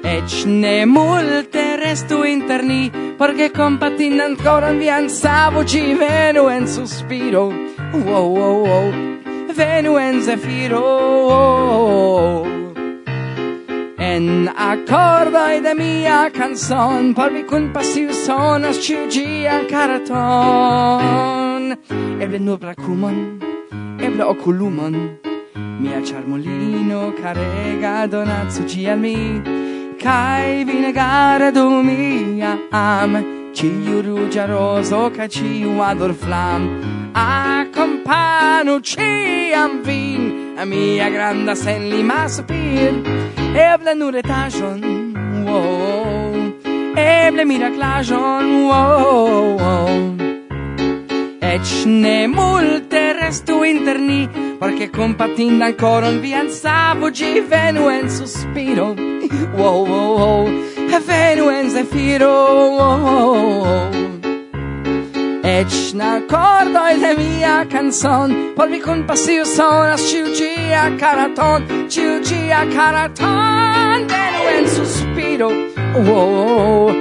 Eĉ 0.07 0.33
ne 0.47 0.85
multe 0.87 1.63
restu 1.81 2.23
inter 2.27 2.63
ni, 2.63 2.91
porque 3.17 3.49
compatin 3.51 4.21
ancora 4.23 4.71
vian 4.71 5.09
savo 5.09 5.63
ci 5.63 5.93
venu 5.99 6.47
en 6.49 6.67
suspiro, 6.67 7.51
wow, 7.93 8.27
wow, 8.35 8.65
wow, 8.65 8.91
venu 9.55 9.97
en 9.99 10.21
zefiro, 10.21 10.81
wow. 11.29 12.45
En 13.99 14.47
accordoi 14.47 15.61
de 15.61 15.73
mia 15.75 16.29
canzon, 16.31 17.13
por 17.13 17.31
vi 17.31 17.43
cun 17.43 17.71
passiu 17.73 18.13
sonas 18.13 18.77
ciu 18.79 19.09
gia 19.09 19.65
caraton. 19.69 21.63
Eble 22.19 22.39
nur 22.39 22.57
bracumon, 22.59 23.39
eble 23.99 24.23
oculumon, 24.23 25.30
mia 25.81 25.99
charmolino 25.99 27.11
carega 27.19 28.05
donazzoci 28.07 28.87
al 28.87 28.99
mi 28.99 29.41
kai 29.97 30.63
vinegare 30.63 31.51
do 31.51 31.81
mia 31.81 32.53
am. 32.69 33.39
Ciu 33.51 34.01
rugia 34.01 34.45
roso 34.45 35.11
ca 35.15 35.27
ciu 35.27 35.79
ador 35.81 36.13
flam 36.13 37.11
accompano 37.13 38.79
ci 38.79 39.51
am 39.53 39.81
vin. 39.83 40.53
A 40.57 40.65
mia 40.65 41.09
granda 41.09 41.55
sen 41.55 41.89
lima 41.89 42.27
sopir 42.27 42.93
eble 43.55 43.93
nur 43.95 44.15
etajon 44.21 44.81
wow. 45.45 46.53
Eble 46.95 47.43
miraclajon 47.45 48.67
wow, 48.69 49.57
wow 49.57 50.20
ec 51.53 51.85
ne 51.85 52.27
multe 52.27 53.13
restu 53.13 53.63
inter 53.63 53.99
ni, 53.99 54.29
perché 54.57 54.89
compatinda 54.89 55.65
ancora 55.65 56.07
un 56.07 56.19
vian 56.21 56.47
venu 57.47 57.89
en 57.89 58.09
suspiro. 58.09 58.95
Wow, 59.55 59.85
wow, 59.85 60.17
wow, 60.17 60.49
venuen 61.05 61.69
zefiro, 61.69 62.29
wow, 62.77 62.99
wow, 62.99 63.63
wow. 63.63 64.01
Ec 65.43 65.93
n'accordoi 65.93 66.99
de 66.99 67.15
mia 67.17 67.65
canzon 67.65 68.53
Por 68.55 68.69
mi 68.69 68.79
con 68.79 69.05
passio 69.05 69.43
sonas 69.43 70.01
ciu 70.09 70.25
gia 70.35 70.95
caraton 70.97 71.87
Ciu 71.89 72.21
gia 72.23 72.65
caraton 72.75 74.07
Venu 74.07 74.41
en 74.57 74.67
suspiro 74.69 75.49
Wow, 75.95 76.15
oh, 76.15 76.87
oh. 76.87 76.93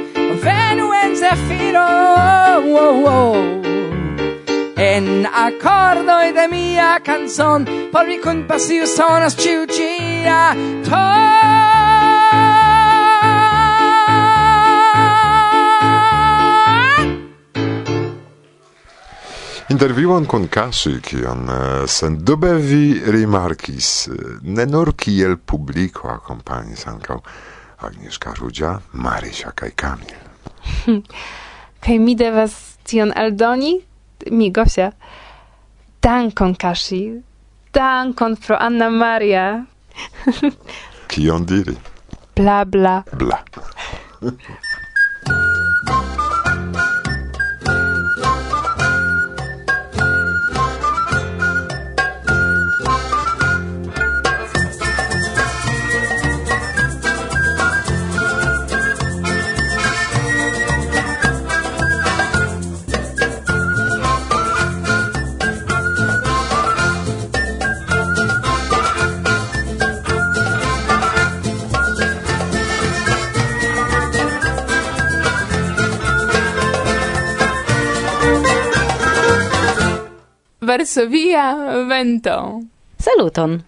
Venu 0.42 0.92
en 0.92 1.16
zefiro 1.16 1.86
Wow, 2.64 3.02
wow 3.04 3.59
en 4.80 5.26
accordoi 5.26 6.32
de 6.32 6.46
mia 6.48 7.00
canzon 7.04 7.66
por 7.92 8.06
vi 8.08 8.16
kun 8.16 8.46
pasio 8.48 8.86
sonas 8.86 9.36
ciu 9.36 9.66
cia 9.68 10.54
ton 10.88 11.20
Interviuon 19.70 20.24
kun 20.26 20.48
Kasi, 20.48 20.96
kion 21.00 21.44
uh, 21.48 21.86
sendube 21.86 22.54
vi 22.58 23.00
rimarkis, 23.06 24.08
uh, 24.08 24.16
ne 24.42 24.64
nur 24.66 24.94
kiel 24.96 25.36
publiko 25.36 26.08
akompanis 26.08 26.86
ankaŭ 26.90 27.20
Agnieszka 27.86 28.32
Rudzia, 28.40 28.80
Marysia 28.92 29.52
kaj 29.54 29.70
Kamil. 29.76 30.16
kaj 31.84 31.98
mi 32.00 32.16
devas 32.16 32.56
tion 32.84 33.12
aldoni, 33.16 33.76
Mi, 34.30 34.50
Gosia. 34.50 34.92
Dankon, 36.00 36.56
Kasi. 36.56 37.22
Dankon 37.72 38.36
pro 38.36 38.56
Anna 38.56 38.90
Maria. 38.90 39.64
Kion 41.08 41.44
diri? 41.44 41.76
Bla, 42.34 42.64
bla. 42.64 43.04
Bla. 43.16 43.42
Varsovia 80.80 81.84
vento. 81.88 82.62
Saluton. 82.96 83.58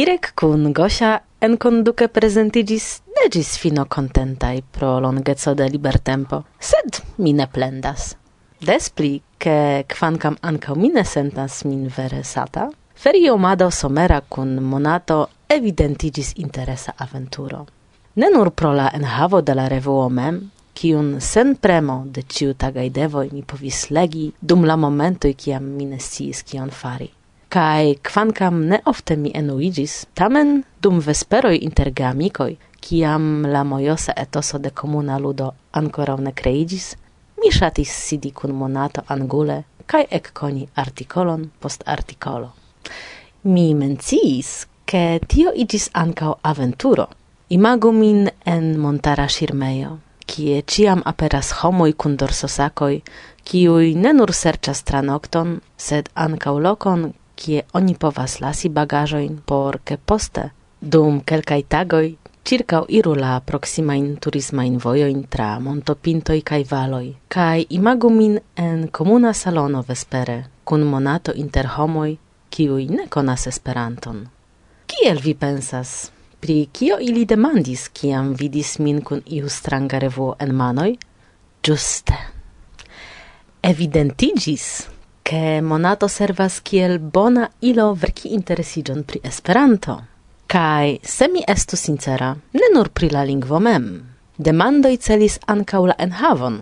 Irek 0.00 0.30
kun 0.34 0.72
Gosia 0.72 1.18
en 1.44 1.58
conduce 1.60 2.08
presentigis 2.08 3.02
ne 3.04 3.26
gis 3.28 3.50
fino 3.60 3.84
contentai 3.84 4.62
pro 4.72 4.94
longeco 4.98 5.52
de 5.54 5.66
libertempo, 5.68 6.38
sed 6.58 7.02
mi 7.18 7.34
ne 7.36 7.46
plendas. 7.52 8.16
Despli, 8.64 9.20
che 9.36 9.84
quancam 9.84 10.38
anca 10.40 10.74
mine 10.74 11.04
sentas 11.04 11.64
min 11.64 11.84
vere 11.96 12.22
sata, 12.24 12.70
feriomado 12.94 13.68
somera 13.70 14.22
kun 14.26 14.56
monato 14.62 15.28
evidentigis 15.46 16.32
interesa 16.36 16.94
aventuro. 16.96 17.66
Ne 18.14 18.30
nur 18.32 18.50
pro 18.52 18.72
la 18.72 18.88
enhavo 18.94 19.42
de 19.42 19.54
la 19.54 19.68
revuo 19.68 20.08
mem, 20.08 20.40
kiun 20.74 21.20
sen 21.20 21.56
premo 21.56 22.04
de 22.06 22.22
ciu 22.22 22.54
tagai 22.54 22.90
devoi 22.90 23.28
mi 23.32 23.42
povis 23.42 23.90
legi 23.90 24.32
dum 24.40 24.64
la 24.64 24.76
momento 24.76 25.28
kiam 25.36 25.64
mi 25.76 25.84
ne 25.84 25.98
sciis 25.98 26.42
kion 26.42 26.70
fari. 26.70 27.10
Kai 27.48 27.94
kvankam 28.02 28.64
ne 28.68 28.80
ofte 28.86 29.16
mi 29.16 29.30
enuigis, 29.34 30.06
tamen 30.14 30.64
dum 30.82 30.98
vesperoi 31.00 31.58
inter 31.62 31.92
geamicoi, 31.94 32.58
kiam 32.80 33.46
la 33.46 33.62
mojosa 33.64 34.12
etoso 34.16 34.58
de 34.58 34.70
comuna 34.70 35.18
ludo 35.18 35.54
ancora 35.72 36.16
ne 36.16 36.32
creigis, 36.32 36.96
mi 37.38 37.50
shatis 37.50 37.92
sidi 38.06 38.30
cun 38.32 38.52
monato 38.52 39.02
angule 39.08 39.64
kai 39.86 40.06
ec 40.10 40.32
coni 40.32 40.68
artikolon 40.74 41.50
post 41.60 41.82
artikolo. 41.86 42.52
Mi 43.44 43.74
menciis, 43.74 44.66
ke 44.86 45.20
tio 45.28 45.52
igis 45.54 45.90
ancao 45.92 46.38
aventuro. 46.42 47.06
Imagu 47.50 47.92
min 47.92 48.30
en 48.46 48.78
montara 48.80 49.28
shirmeio, 49.28 49.98
kie 50.26 50.62
ciam 50.62 51.02
aperas 51.04 51.52
homoi 51.62 51.92
cun 51.92 52.16
dorsosakoi, 52.16 53.02
kiui 53.44 53.94
ne 53.94 54.12
nur 54.12 54.32
serĉas 54.32 54.82
tranokton, 54.88 55.60
sed 55.76 56.08
ancau 56.14 56.58
lokon, 56.60 57.12
kie 57.36 57.64
oni 57.74 57.94
povas 57.94 58.40
lasi 58.40 58.68
bagażoin 58.68 59.40
por 59.46 59.80
ke 59.84 59.96
poste, 59.96 60.50
dum 60.80 61.20
kelkaj 61.20 61.62
tagoj, 61.68 62.14
circau 62.44 62.84
iru 62.88 63.14
la 63.14 63.40
proximain 63.40 64.16
turismain 64.20 64.78
vojoin 64.78 65.24
tra 65.30 65.58
montopintoi 65.60 66.42
kai 66.42 66.64
valoi, 66.70 67.14
kai 67.28 67.66
imagu 67.70 68.10
min 68.10 68.40
en 68.56 68.88
comuna 68.88 69.32
salono 69.32 69.84
vespere, 69.88 70.44
kun 70.64 70.86
monato 70.86 71.32
inter 71.34 71.66
homoi, 71.76 72.18
kiuj 72.50 72.88
ne 72.90 73.08
konas 73.08 73.46
Esperanton. 73.46 74.28
Kiel 74.86 75.18
vi 75.24 75.34
pensas? 75.34 76.12
Pri 76.44 76.66
kio 76.72 76.98
ili 77.00 77.22
demandis, 77.24 77.86
kiam 77.88 78.34
vidis 78.36 78.74
min 78.78 78.98
kun 79.00 79.22
iu 79.32 79.48
stranga 79.48 79.96
revuo 79.98 80.34
en 80.44 80.50
manoj? 80.52 80.90
Ĝuste. 81.64 82.16
Evidentigis 83.64 84.64
ke 85.24 85.62
Monato 85.64 86.08
servas 86.12 86.58
kiel 86.60 86.98
bona 86.98 87.46
ilo 87.60 87.86
verki 87.94 88.34
interesiĝon 88.36 89.06
pri 89.08 89.22
Esperanto. 89.30 89.94
Kai, 90.46 90.98
se 91.02 91.28
mi 91.32 91.40
estu 91.48 91.78
sincera, 91.80 92.28
ne 92.52 92.68
nur 92.74 92.90
pri 92.92 93.08
la 93.14 93.22
lingvo 93.24 93.60
mem. 93.68 93.86
Demandoj 94.36 94.98
celis 95.06 95.38
ancau 95.46 95.86
la 95.86 95.96
enhavon. 95.98 96.58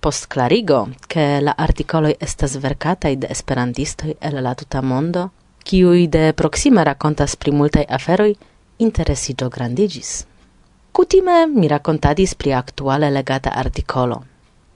Post 0.00 0.28
klarigo, 0.30 0.84
ke 1.08 1.40
la 1.42 1.56
articoloi 1.66 2.14
estas 2.20 2.54
verkataj 2.62 3.16
de 3.16 3.32
esperantistoj 3.34 4.14
el 4.20 4.38
la 4.46 4.54
tuta 4.54 4.84
mondo, 4.92 5.26
kiui 5.64 6.06
de 6.06 6.30
proxima 6.32 6.86
rakontas 6.86 7.34
pri 7.34 7.56
multaj 7.62 7.84
aferoj, 7.98 8.30
interesigio 8.78 9.48
grandigis. 9.48 10.26
Cutime 10.92 11.46
mi 11.46 11.68
racontadis 11.68 12.34
pri 12.34 12.52
actuale 12.52 13.10
legata 13.10 13.50
articolo. 13.50 14.24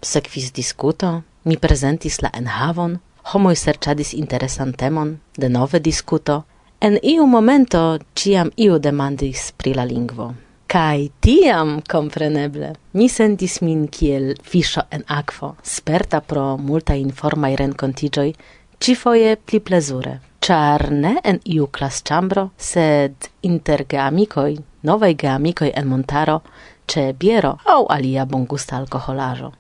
Sekvis 0.01 0.53
discuto, 0.53 1.23
mi 1.43 1.57
presentis 1.57 2.21
la 2.23 2.31
enhavon, 2.35 2.99
homoi 3.33 3.57
serĉadis 3.57 4.13
interesan 4.15 4.73
temon, 4.73 5.19
denove 5.39 5.81
discuto. 5.81 6.45
En 6.81 6.99
iu 7.03 7.27
momento 7.27 7.99
ciam 8.15 8.51
iu 8.57 8.79
demandis 8.79 9.53
pri 9.57 9.75
la 9.75 9.85
lingvo. 9.85 10.33
Kai 10.67 11.11
tiam, 11.21 11.83
compreneble. 11.83 12.73
mi 12.93 13.09
sentis 13.09 13.61
min 13.61 13.89
kiel 13.89 14.35
fisho 14.43 14.83
en 14.91 15.05
aquo, 15.07 15.55
sperta 15.63 16.21
pro 16.21 16.57
multaj 16.57 16.99
informaj 16.99 17.57
rencontigioi, 17.57 18.35
cifoje 18.83 19.37
pli 19.37 19.61
plezure, 19.61 20.21
char 20.41 20.91
ne 20.91 21.15
en 21.23 21.39
iu 21.45 21.69
clas 21.71 22.03
chambro, 22.03 22.51
sed 22.57 23.29
inter 23.47 23.85
geamicoi, 23.87 24.57
novei 24.83 25.15
geamicoi 25.15 25.71
en 25.75 25.87
montaro, 25.87 26.41
ce 26.87 27.13
biero 27.15 27.59
au 27.65 27.87
alia 27.87 28.27
bongusta 28.27 28.77
alcoholaro. 28.77 29.53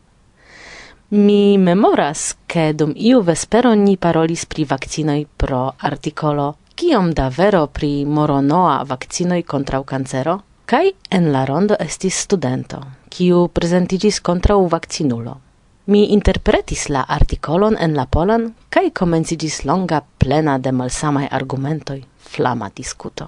Mi 1.10 1.58
memoras, 1.58 2.34
che 2.46 2.72
dum 2.74 2.92
iu 2.96 3.22
vespero 3.22 3.74
ni 3.74 3.96
parolis 3.96 4.46
pri 4.46 4.64
vaccinoi 4.64 5.26
pro 5.36 5.74
articolo 5.76 6.56
Kiom 6.74 7.12
da 7.12 7.28
vero 7.28 7.66
pri 7.66 8.04
moronoa 8.04 8.82
vaccinoi 8.84 9.44
contrau 9.44 9.84
cancero? 9.84 10.40
Kai 10.64 10.94
en 11.10 11.30
la 11.30 11.44
rondo 11.44 11.76
estis 11.78 12.16
studento, 12.24 12.80
kiu 13.12 13.48
presentigis 13.52 14.20
contrau 14.20 14.66
vaccinulo. 14.66 15.41
Mi 15.84 16.12
interpretis 16.12 16.88
la 16.88 17.00
artikolon 17.08 17.74
en 17.74 17.96
la 17.98 18.04
polan 18.06 18.44
kaj 18.70 18.92
komenciĝis 18.94 19.64
longa 19.66 19.98
plena 20.18 20.54
de 20.58 20.70
malsamaj 20.72 21.24
argumentoj 21.38 21.96
flama 22.34 22.68
diskuto. 22.76 23.26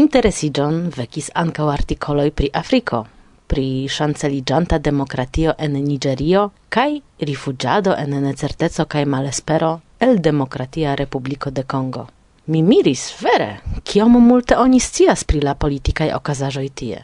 Interesiĝon 0.00 0.80
vekis 0.96 1.28
ankaŭ 1.34 1.68
artikoloj 1.74 2.30
pri 2.30 2.48
Afriko, 2.62 3.02
pri 3.46 3.66
ŝanceliĝanta 3.92 4.78
demokratio 4.78 5.52
en 5.58 5.76
Niĝerio 5.76 6.48
kaj 6.72 6.88
rifuĝado 7.20 7.92
en 7.98 8.16
necerteco 8.24 8.88
kaj 8.88 9.04
malespero 9.04 9.72
el 10.00 10.22
Demokratia 10.24 10.94
Republiko 10.94 11.50
de 11.50 11.68
Kongo. 11.68 12.08
Mi 12.46 12.62
miris 12.62 13.08
vere, 13.20 13.58
kiom 13.84 14.16
multe 14.24 14.56
oni 14.56 14.80
scias 14.80 15.24
pri 15.24 15.44
la 15.44 15.54
politikaj 15.54 16.14
okazaĵoj 16.16 16.68
tie. 16.74 17.02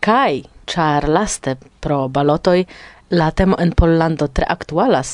Kaj, 0.00 0.42
ĉar 0.66 1.06
laste 1.08 1.54
pro 1.80 2.08
balotoj 2.08 2.64
La 3.12 3.32
temo 3.32 3.56
en 3.58 3.72
Pollando 3.72 4.28
tre 4.28 4.46
aktualas. 4.46 5.08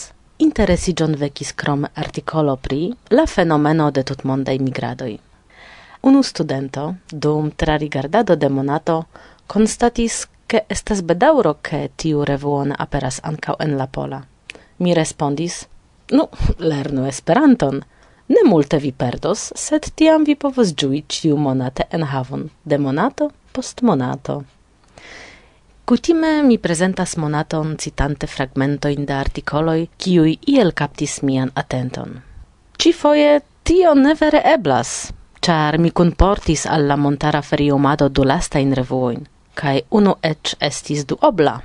Interesiĝon 0.45 1.15
vekis 1.17 1.55
krom 1.57 1.87
artikolo 2.03 2.57
pri 2.61 2.91
la 3.09 3.23
fenomeno 3.25 3.87
de 3.91 4.03
tutmondaj 4.05 4.59
migradoj. 4.61 5.15
Unu 6.03 6.21
studento 6.23 6.83
dum 7.11 7.47
trarigardado 7.51 8.37
de 8.37 8.51
monato 8.53 8.97
konstatis, 9.47 10.27
ke 10.47 10.61
estas 10.69 11.01
bedauro, 11.03 11.55
ke 11.63 11.89
tiu 11.97 12.25
revuon 12.29 12.75
aperas 12.79 13.21
ankaŭ 13.23 13.55
en 13.65 13.79
la 13.79 13.87
pola. 13.87 14.21
Mi 14.79 14.93
respondis: 14.95 15.65
"Nu, 16.13 16.29
lernu 16.59 17.07
Esperanton. 17.07 17.81
Ne 18.29 18.43
multe 18.45 18.77
vi 18.79 18.93
perdos, 18.93 19.53
sed 19.55 19.89
tiam 19.95 20.25
vi 20.25 20.35
povos 20.35 20.75
giui 20.75 21.05
ciu 21.09 21.37
monate 21.37 21.89
en 21.91 22.03
havon 22.03 22.51
de 22.65 22.79
monato 22.79 23.31
post 23.53 23.83
monato." 23.83 24.43
Kutime 25.87 26.43
mi 26.43 26.59
prezentas 26.59 27.13
monaton 27.17 27.77
citante 27.79 28.27
fragmentojn 28.27 29.05
de 29.07 29.13
articoloi, 29.15 29.85
kiuj 30.03 30.33
iel 30.51 30.73
captis 30.75 31.21
mian 31.23 31.53
atenton. 31.55 32.17
foie 32.95 33.41
tio 33.63 33.95
ne 33.95 34.17
vere 34.21 34.41
eblas, 34.45 35.13
char 35.41 35.79
mi 35.79 35.91
kunportis 35.91 36.67
alla 36.67 36.97
montara 36.97 37.43
feriomado 37.43 38.09
du 38.09 38.25
lastajn 38.25 38.75
revuoin, 38.75 39.27
kai 39.55 39.83
unu 39.91 40.17
ec 40.23 40.57
estis 40.61 41.07
duobla. 41.07 41.61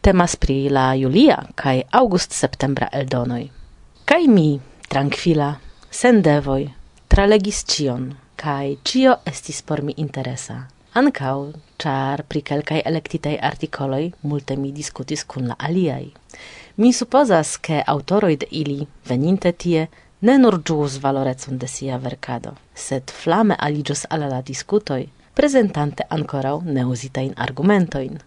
Temas 0.00 0.36
pri 0.36 0.70
la 0.70 0.94
julia 0.94 1.44
kai 1.54 1.84
august 1.92 2.32
septembra 2.32 2.88
eldonoi. 2.92 3.50
Kai 4.04 4.26
mi, 4.26 4.60
tranquila, 4.88 5.54
sen 5.90 6.22
devoi, 6.22 6.72
tralegis 7.08 7.64
cion, 7.64 8.14
kai 8.36 8.78
cio 8.84 9.18
estis 9.26 9.62
por 9.62 9.82
mi 9.82 9.92
interesa 9.96 10.73
ancau 10.94 11.52
char 11.78 12.22
pri 12.28 12.40
kelkaj 12.48 12.82
elektitaj 12.86 13.34
artikoloj 13.42 14.04
multe 14.22 14.56
mi 14.56 14.70
diskutis 14.72 15.24
kun 15.24 15.48
la 15.50 15.56
aliaj. 15.58 16.04
Mi 16.76 16.92
supozas, 16.92 17.56
ke 17.58 17.82
aŭtoroj 17.86 18.36
de 18.42 18.46
ili, 18.50 18.86
veninte 19.08 19.52
tie, 19.52 19.88
ne 20.20 20.36
nur 20.38 20.58
gius 20.62 20.98
valorecon 21.02 21.58
de 21.58 21.68
sia 21.68 21.98
verkado, 21.98 22.54
sed 22.74 23.10
flame 23.10 23.56
aliĝos 23.66 24.06
al 24.10 24.26
la 24.30 24.40
diskutoj, 24.42 25.02
prezentante 25.34 26.06
ankoraŭ 26.16 26.60
neuzitajn 26.78 27.34
argumentojn. 27.46 28.18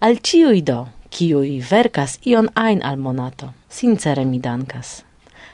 Al 0.00 0.22
ciui 0.22 0.62
do, 0.62 0.78
ciui 1.10 1.58
verkas 1.70 2.18
ion 2.24 2.48
ein 2.54 2.82
al 2.82 2.96
monato, 2.96 3.52
sincere 3.68 4.24
mi 4.24 4.38
dankas. 4.38 5.02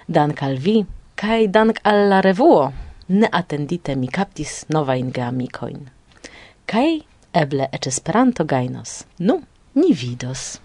Dank 0.06 0.42
al 0.42 0.60
vi, 0.60 0.84
kaj 1.16 1.48
dank 1.48 1.80
al 1.82 2.08
la 2.12 2.20
revuo, 2.20 2.72
ne 3.08 3.28
attendite 3.32 3.96
mi 3.96 4.08
kaptis 4.08 4.64
novajn 4.68 5.12
geamikojn 5.12 5.93
kai 6.66 7.02
eble 7.34 7.66
eĉ 7.72 7.88
Esperanto 7.90 8.44
gajnos. 8.44 9.04
Nu, 9.18 9.40
ni 9.74 9.92
vidos. 9.92 10.58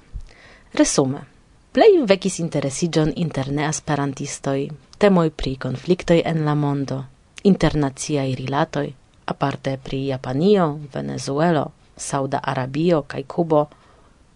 Resume. 0.73 1.25
Plej 1.73 1.99
vekis 2.09 2.39
interesiĝon 2.41 3.12
interne 3.21 3.67
esperantistoj, 3.69 4.69
temoj 4.97 5.29
pri 5.29 5.55
konfliktoj 5.62 6.21
en 6.31 6.41
la 6.45 6.55
mondo, 6.57 7.03
internaziai 7.43 8.33
rilatoi, 8.38 8.88
aparte 9.33 9.75
pri 9.83 9.99
Japanio, 10.07 10.71
Venezuelo, 10.93 11.67
Sauda 11.97 12.41
Arabio 12.43 13.03
kaj 13.07 13.23
Kubo. 13.27 13.67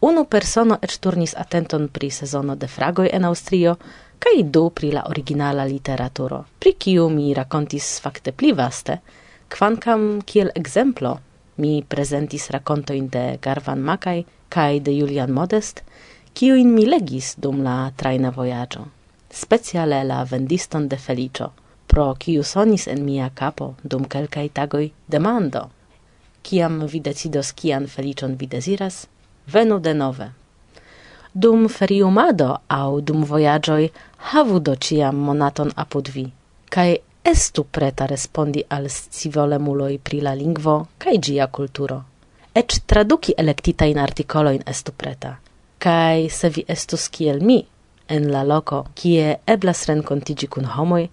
Unu 0.04 0.26
persono 0.26 0.78
eĉ 0.84 0.99
turnis 0.99 1.34
atenton 1.38 1.88
pri 1.88 2.12
sezono 2.12 2.56
de 2.56 2.67
fragoj 2.67 3.10
en 3.13 3.26
Aŭstrio 3.26 3.78
kaj 4.19 4.38
du 4.56 4.69
pri 4.69 4.91
la 4.91 5.08
originala 5.10 5.65
literaturo, 5.65 6.43
pri 6.60 6.73
kiu 6.73 7.10
mi 7.10 7.34
rakontis 7.34 7.99
fakte 8.04 8.32
pli 8.32 8.52
vaste, 8.54 8.99
kvankam 9.49 10.21
kiel 10.26 10.52
ekzemplo 10.56 11.17
mi 11.58 11.84
presentis 11.84 12.50
racontoin 12.50 13.10
de 13.10 13.38
Garvan 13.42 13.80
Makai 13.80 14.26
kai 14.50 14.80
de 14.80 14.92
Julian 14.92 15.32
Modest, 15.32 15.82
kiujn 16.34 16.74
mi 16.74 16.86
legis 16.86 17.36
dum 17.38 17.63
la 17.63 17.92
traina 17.98 18.30
vojaĝo. 18.30 18.86
Speciale 19.34 20.04
la 20.04 20.24
vendiston 20.24 20.88
de 20.88 20.98
Felicio, 20.98 21.52
pro 21.88 22.13
kiu 22.20 22.44
sonis 22.44 22.88
en 22.88 23.06
mia 23.06 23.30
capo 23.30 23.74
dum 23.84 24.06
kelkaj 24.06 24.50
tagoj 24.50 24.89
demando. 25.08 25.70
Kiam 26.44 26.82
vi 26.92 27.00
decidos 27.00 27.52
kian 27.54 27.88
Felicion 27.88 28.36
vi 28.38 28.48
desiras, 28.48 29.08
venu 29.48 29.80
denove. 29.80 30.32
Dum 31.34 31.68
feriumado 31.70 32.58
au 32.68 33.02
dum 33.02 33.24
vojaĝoj 33.26 33.89
havu 34.32 34.60
do 34.60 34.76
ciam 34.76 35.16
monaton 35.16 35.72
apud 35.76 36.10
vi, 36.13 36.28
kaj 36.70 36.96
estu 37.24 37.64
preta 37.64 38.06
respondi 38.06 38.64
al 38.70 38.90
scivolemuloi 38.90 39.98
pri 39.98 40.22
la 40.22 40.34
lingvo 40.34 40.76
kaj 40.98 41.18
gia 41.28 41.48
kulturo. 41.48 42.04
Ec 42.56 42.80
traduki 42.86 43.34
electita 43.38 43.86
in 43.86 44.00
articoloin 44.00 44.64
estu 44.68 44.92
preta. 44.92 45.36
Kai 45.78 46.30
se 46.30 46.50
vi 46.50 46.66
estus 46.68 47.10
kiel 47.10 47.42
mi, 47.42 47.66
en 48.08 48.32
la 48.32 48.44
loco, 48.44 48.86
kie 48.96 49.40
eblas 49.48 49.86
rencontigi 49.88 50.48
kun 50.48 50.66
homoi, 50.66 51.10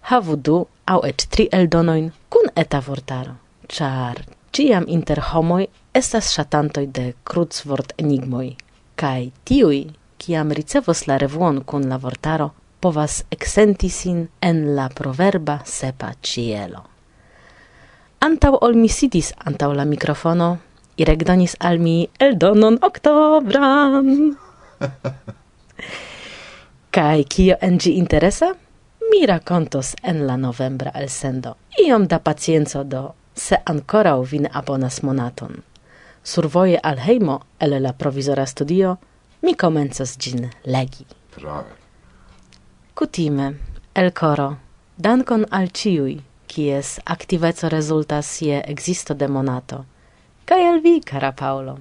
havu 0.00 0.36
du 0.36 0.66
au 0.86 1.00
ec 1.04 1.26
tri 1.30 1.48
eldonoin 1.52 2.12
kun 2.28 2.48
eta 2.56 2.80
vortaro, 2.86 3.34
char 3.68 4.24
ciam 4.54 4.84
inter 4.86 5.20
homoi 5.32 5.66
estas 5.94 6.30
shatantoi 6.34 6.86
de 6.86 7.14
cruzvort 7.24 7.92
enigmoi, 7.98 8.56
kai 8.94 9.32
tiui, 9.44 9.80
kiam 10.18 10.52
ricevos 10.52 11.06
la 11.08 11.16
revuon 11.18 11.62
kun 11.64 11.88
la 11.88 11.98
vortaro, 11.98 12.52
povas 12.84 13.22
eksenti 13.32 13.88
sin 13.88 14.26
en 14.44 14.60
la 14.76 14.90
proverba 14.92 15.58
sepa 15.64 16.12
cielo. 16.20 16.84
Antau 18.20 18.58
ol 18.60 18.76
mi 18.76 18.88
sidis 18.88 19.32
antau 19.48 19.72
la 19.72 19.84
mikrofono, 19.88 20.58
Irek 20.96 21.24
donis 21.26 21.56
al 21.58 21.80
mi 21.82 22.08
eldonon 22.22 22.76
oktobran. 22.86 24.36
Kaj 26.94 27.24
kio 27.26 27.56
en 27.60 27.80
ĝi 27.82 27.96
interesa? 27.98 28.52
Mi 29.10 29.26
rakontos 29.26 29.96
en 30.02 30.22
la 30.28 30.36
novembra 30.36 30.94
elsendo. 30.94 31.56
Iom 31.82 32.06
da 32.06 32.20
pacienco 32.22 32.84
do, 32.84 33.08
se 33.34 33.58
ancora 33.66 34.14
vin 34.30 34.46
abonas 34.52 35.02
monaton 35.02 35.64
survoje 36.24 36.80
al 36.82 36.98
hejmo 36.98 37.40
el 37.60 37.82
la 37.82 37.92
provizora 37.92 38.46
studio 38.46 38.96
mi 39.42 39.54
komencas 39.54 40.16
ĝin 40.18 40.50
legi. 40.64 41.04
Brave. 41.36 41.83
Kutime, 42.94 43.56
el 43.94 44.12
coro, 44.12 44.56
dankon 44.96 45.44
al 45.50 45.72
ciui, 45.74 46.20
kies 46.46 47.00
activeco 47.04 47.68
resultas 47.68 48.28
je 48.40 48.60
existo 48.70 49.14
de 49.14 49.26
monato. 49.28 49.80
Kaj 50.46 50.62
al 50.68 50.78
vi, 50.80 51.00
cara 51.00 51.32
Paolo. 51.32 51.74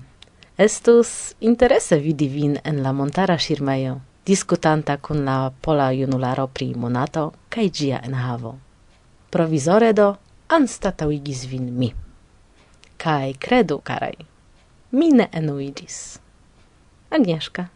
Estus 0.58 1.36
interesse 1.40 2.00
vidi 2.02 2.28
vin 2.28 2.58
en 2.64 2.82
la 2.82 2.94
montara 2.94 3.38
shirmeio, 3.38 4.00
discutanta 4.26 4.98
kun 4.98 5.22
la 5.26 5.52
pola 5.62 5.92
junularo 5.94 6.48
pri 6.48 6.74
monato 6.74 7.28
kai 7.50 7.70
gia 7.70 8.02
enhavo. 8.02 8.56
Provisore 9.30 9.94
do 9.94 10.16
anstatauigis 10.50 11.46
vin 11.46 11.70
mi. 11.78 11.94
Kai 12.98 13.36
credu, 13.38 13.82
carai, 13.86 14.18
mi 14.92 15.12
ne 15.12 15.30
enuigis. 15.32 16.20
Agnieszka. 17.12 17.70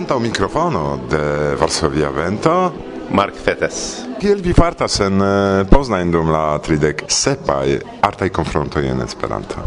Antaŭ 0.00 0.16
mikrofono 0.18 0.98
de 1.10 1.18
Varsovia 1.60 2.08
Vento 2.10 2.72
Mark 3.12 3.34
Fetes. 3.44 3.80
Kiel 4.20 4.38
vi 4.40 4.54
fartas 4.56 4.94
en 5.04 5.20
eh, 5.20 5.64
Poznań 5.68 6.08
dum 6.14 6.30
la 6.32 6.56
tridek 6.64 7.02
sepaj 7.12 7.74
artaj 8.08 8.30
konfrontoj 8.32 8.86
en 8.88 9.02
Esperanto? 9.04 9.60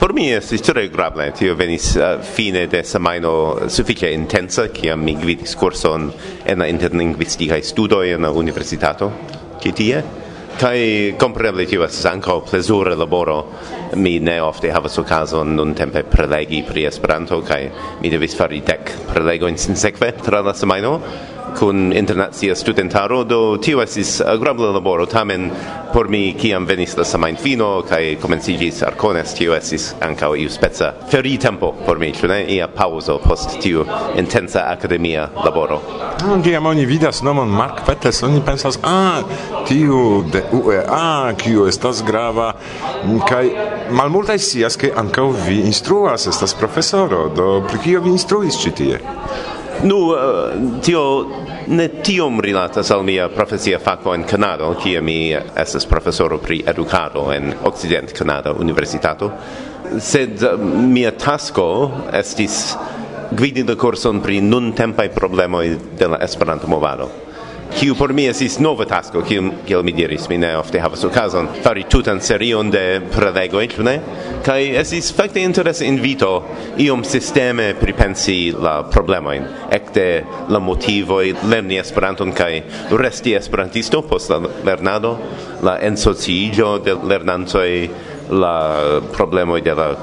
Por 0.00 0.14
mi 0.16 0.30
estis 0.32 0.64
tre 0.64 0.86
grable, 0.88 1.26
tio 1.36 1.56
venis 1.58 1.90
uh, 1.98 2.16
fine 2.36 2.64
de 2.72 2.80
semajno 2.80 3.32
sufiĉe 3.68 4.08
intensa, 4.14 4.70
kiam 4.72 5.04
mi 5.04 5.18
gvidis 5.20 5.52
kurson 5.60 6.08
en 6.46 6.64
la 6.64 6.70
interlingvistikaj 6.72 7.60
studoj 7.74 8.14
en 8.14 8.24
la 8.24 8.32
universitato 8.32 9.10
ĉi 9.60 9.74
tie. 9.82 10.00
Kai 10.58 11.14
compreneble 11.14 11.68
tio 11.70 11.84
estas 11.86 12.08
ankaŭ 12.10 12.40
plezura 12.48 12.96
laboro. 12.98 13.36
Mi 14.02 14.16
ne 14.18 14.40
ofte 14.42 14.72
havas 14.74 14.98
okazon 14.98 15.52
nun 15.54 15.70
tempe 15.78 16.02
prelegi 16.02 16.64
pri 16.66 16.88
Esperanto 16.88 17.38
kaj 17.46 17.60
mi 18.02 18.10
devis 18.10 18.34
fari 18.34 18.58
dek 18.66 18.90
prelegojn 19.12 19.54
sinsekve 19.54 20.10
tra 20.18 20.40
la 20.42 20.56
semajno 20.58 20.96
kun 21.58 21.92
internacia 21.92 22.54
studentaro 22.54 23.24
do 23.24 23.56
tio 23.56 23.82
estis 23.82 24.20
agrabla 24.20 24.70
laboro 24.72 25.06
tamen 25.06 25.50
por 25.92 26.08
mi 26.08 26.34
kiam 26.40 26.66
venis 26.66 26.96
la 26.96 27.04
semajnfino 27.04 27.68
kaj 27.88 28.16
komenciĝis 28.22 28.82
arkones 28.86 29.34
tio 29.38 29.54
estis 29.56 29.88
ankaŭ 30.04 30.34
iu 30.36 30.50
speca 30.50 30.92
feritempo 31.10 31.72
por 31.86 31.98
mi 31.98 32.12
ĉu 32.12 32.28
ne? 32.28 32.38
Ia 32.54 32.68
pauzo 32.68 33.18
post 33.24 33.58
tiu 33.62 33.84
intensa 34.16 34.64
akademia 34.72 35.28
laboro. 35.44 35.80
Ah, 36.00 36.36
kiam 36.44 36.66
oni 36.66 36.86
vidas 36.86 37.22
nomon 37.22 37.48
Mark 37.48 37.84
Peters 37.86 38.22
oni 38.22 38.40
pensas 38.46 38.78
ah 38.82 39.22
tiu 39.68 40.24
de 40.32 40.42
UEA 40.52 40.84
ah, 40.88 41.32
kiu 41.36 41.66
estas 41.68 42.02
grava. 42.06 42.52
Kaj 43.28 43.44
malmultaj 43.90 44.38
scias 44.38 44.76
ke 44.76 44.92
ankaŭ 44.96 45.28
vi 45.46 45.60
instruas 45.66 46.26
estas 46.26 46.54
profesoro 46.54 47.28
do 47.36 47.52
pri 47.68 47.78
kio 47.84 48.00
vi 48.04 48.16
instruis 48.16 48.58
ĉi 48.64 48.74
tie? 48.80 48.98
Nu, 49.82 50.14
eh, 50.14 50.80
tio 50.82 51.26
ne 51.66 51.88
tiom 52.02 52.40
rilatas 52.40 52.90
al 52.90 53.04
mia 53.04 53.28
profesia 53.28 53.78
faco 53.78 54.14
in 54.14 54.24
Kanado, 54.24 54.74
cia 54.82 55.00
mi 55.00 55.30
estes 55.54 55.86
professoro 55.86 56.38
pri 56.38 56.64
educado 56.66 57.32
en 57.32 57.54
Occident 57.62 58.12
Canada 58.12 58.52
Universitato, 58.52 59.30
sed 59.98 60.42
eh, 60.42 60.56
mia 60.56 61.12
tasko 61.12 61.92
estis 62.12 62.76
gvidi 63.30 63.62
de 63.62 63.76
kurson 63.76 64.20
pri 64.20 64.40
nun 64.40 64.72
tempai 64.72 65.10
problemoi 65.14 65.78
de 65.98 66.06
la 66.08 66.18
Esperanto 66.24 66.66
movado 66.66 67.27
kiu 67.74 67.94
por 67.94 68.12
mi 68.12 68.26
esis 68.28 68.58
nova 68.58 68.84
tasko, 68.88 69.22
kiu, 69.26 69.50
kiel 69.66 69.84
mi 69.86 69.92
diris, 69.92 70.28
mi 70.30 70.38
ne 70.40 70.54
ofte 70.58 70.80
havas 70.80 71.04
okazon 71.04 71.48
fari 71.64 71.84
tutan 71.90 72.20
serion 72.24 72.70
de 72.70 73.00
prelegoj, 73.12 73.66
ĉu 73.74 73.86
ne? 73.86 73.96
Kaj 74.46 74.60
esis 74.80 75.10
fakte 75.14 75.42
interesa 75.44 75.84
invito 75.84 76.30
iom 76.80 77.04
sisteme 77.04 77.72
pripensi 77.78 78.52
la 78.56 78.80
problemojn, 78.92 79.46
ekde 79.74 80.06
la 80.48 80.60
motivoj 80.62 81.24
lerni 81.50 81.80
Esperanton 81.80 82.32
kaj 82.36 82.52
resti 82.98 83.34
esperantisto 83.38 84.02
post 84.02 84.32
la 84.32 84.40
lernado, 84.66 85.16
la 85.62 85.78
ensociiĝo 85.88 86.76
de 86.84 86.96
lernantoj, 87.10 87.70
la 88.30 89.00
problema 89.12 89.60
de 89.60 89.74
la 89.74 89.94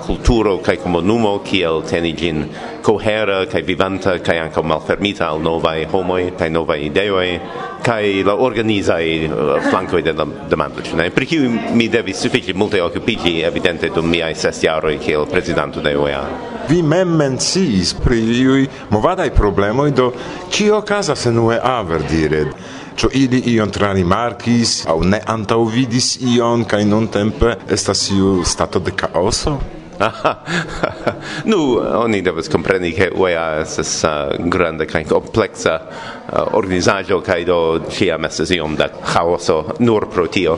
kai 0.63 0.77
como 0.77 1.01
numo 1.01 1.39
kiel 1.43 1.81
teni 1.81 2.13
ĝin 2.13 2.43
cohera 2.81 3.45
kai 3.45 3.61
vivanta 3.61 4.17
kai 4.17 4.37
ankaŭ 4.39 4.63
malfermita 4.63 5.27
al 5.29 5.39
nova 5.41 5.75
homo 5.91 6.17
kai 6.37 6.49
nova 6.49 6.77
ideoj 6.77 7.39
kai 7.85 8.23
la 8.25 8.33
organizai 8.33 9.29
uh, 9.29 9.61
flanco 9.69 10.01
de 10.01 10.13
la 10.17 10.25
demanda 10.49 10.81
ĉu 10.81 10.97
ne 10.97 11.11
per 11.13 11.27
kiu 11.29 11.51
mi 11.77 11.87
devi 11.89 12.13
suffici 12.13 12.53
multe 12.53 12.81
occupiti 12.81 13.41
evidente 13.45 13.91
dum 13.93 14.09
miaj 14.09 14.33
ses 14.33 14.59
che 14.59 14.97
kiel 14.97 15.27
presidente 15.29 15.81
de 15.81 15.95
OEA 15.95 16.53
vi 16.67 16.81
mem 16.81 17.09
menciis 17.13 17.93
pri 17.93 18.17
iuj 18.41 18.67
movadaj 18.89 19.29
problemoj 19.29 19.91
do 19.91 20.13
kio 20.49 20.81
è 20.83 21.03
a 21.05 21.39
UEA 21.39 21.83
verdire. 21.83 22.47
Cio 22.95 23.09
ili 23.11 23.41
ion 23.53 23.69
trani 23.69 24.03
marquis 24.03 24.85
au 24.87 25.03
ne 25.03 25.19
antaŭvidis 25.19 26.17
ion 26.21 26.65
kai 26.65 26.85
non 26.85 27.09
tempe 27.09 27.57
estas 27.67 28.09
iu 28.09 28.43
stato 28.43 28.79
de 28.79 28.91
caoso 28.91 29.74
nu, 31.51 31.77
oni 31.77 32.21
devas 32.21 32.49
compreni 32.49 32.91
che 32.91 33.11
UEA 33.15 33.59
estes 33.59 34.03
uh, 34.03 34.35
grande 34.49 34.85
kaj 34.85 35.05
complexa 35.09 35.75
uh, 35.81 36.55
organizaĵo 36.57 37.21
kaj 37.23 37.45
do 37.47 37.59
ciam 37.89 38.27
estes 38.27 38.51
iom 38.55 38.75
da 38.75 38.89
chaoso 38.89 39.75
nur 39.79 40.09
pro 40.11 40.27
tio. 40.27 40.57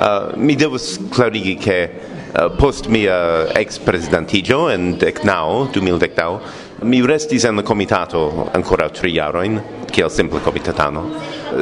Uh, 0.00 0.32
mi 0.36 0.56
devas 0.56 0.98
clarigi 1.12 1.56
ke 1.60 1.78
uh, 1.88 2.48
post 2.56 2.88
mia 2.88 3.46
ex-presidentigio 3.58 4.68
en 4.72 4.94
deknaŭ, 4.98 5.72
2010, 5.76 6.38
Mi 6.82 7.02
restis 7.02 7.44
en 7.44 7.60
comitato 7.62 8.48
ancora 8.54 8.88
tri 8.88 9.12
jaroin, 9.12 9.60
kiel 9.92 10.08
simple 10.08 10.40
comitatano, 10.40 11.02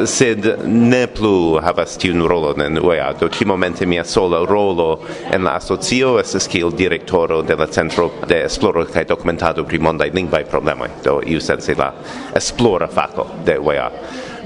sed 0.06 0.46
ne 0.64 1.00
plu 1.10 1.58
havas 1.58 1.96
tiun 1.98 2.22
rolon 2.22 2.62
en 2.62 2.78
UEA, 2.78 3.08
do 3.18 3.26
ti 3.28 3.44
momente 3.44 3.86
mia 3.86 4.04
sola 4.04 4.44
rolo 4.46 5.00
en 5.32 5.42
la 5.42 5.56
asocio 5.58 6.20
estes 6.20 6.46
kiel 6.46 6.70
direktoro 6.70 7.42
de 7.42 7.56
la 7.56 7.66
Centro 7.66 8.12
de 8.28 8.44
Esploro 8.44 8.84
kaj 8.86 9.08
Dokumentado 9.08 9.64
pri 9.64 9.78
Mondaj 9.78 10.14
Lingvaj 10.14 10.44
Problemoj, 10.44 10.88
do 11.02 11.18
iu 11.26 11.40
sense 11.40 11.74
la 11.74 11.92
esplora 12.36 12.86
faco 12.86 13.26
de 13.44 13.58
UEA 13.58 13.90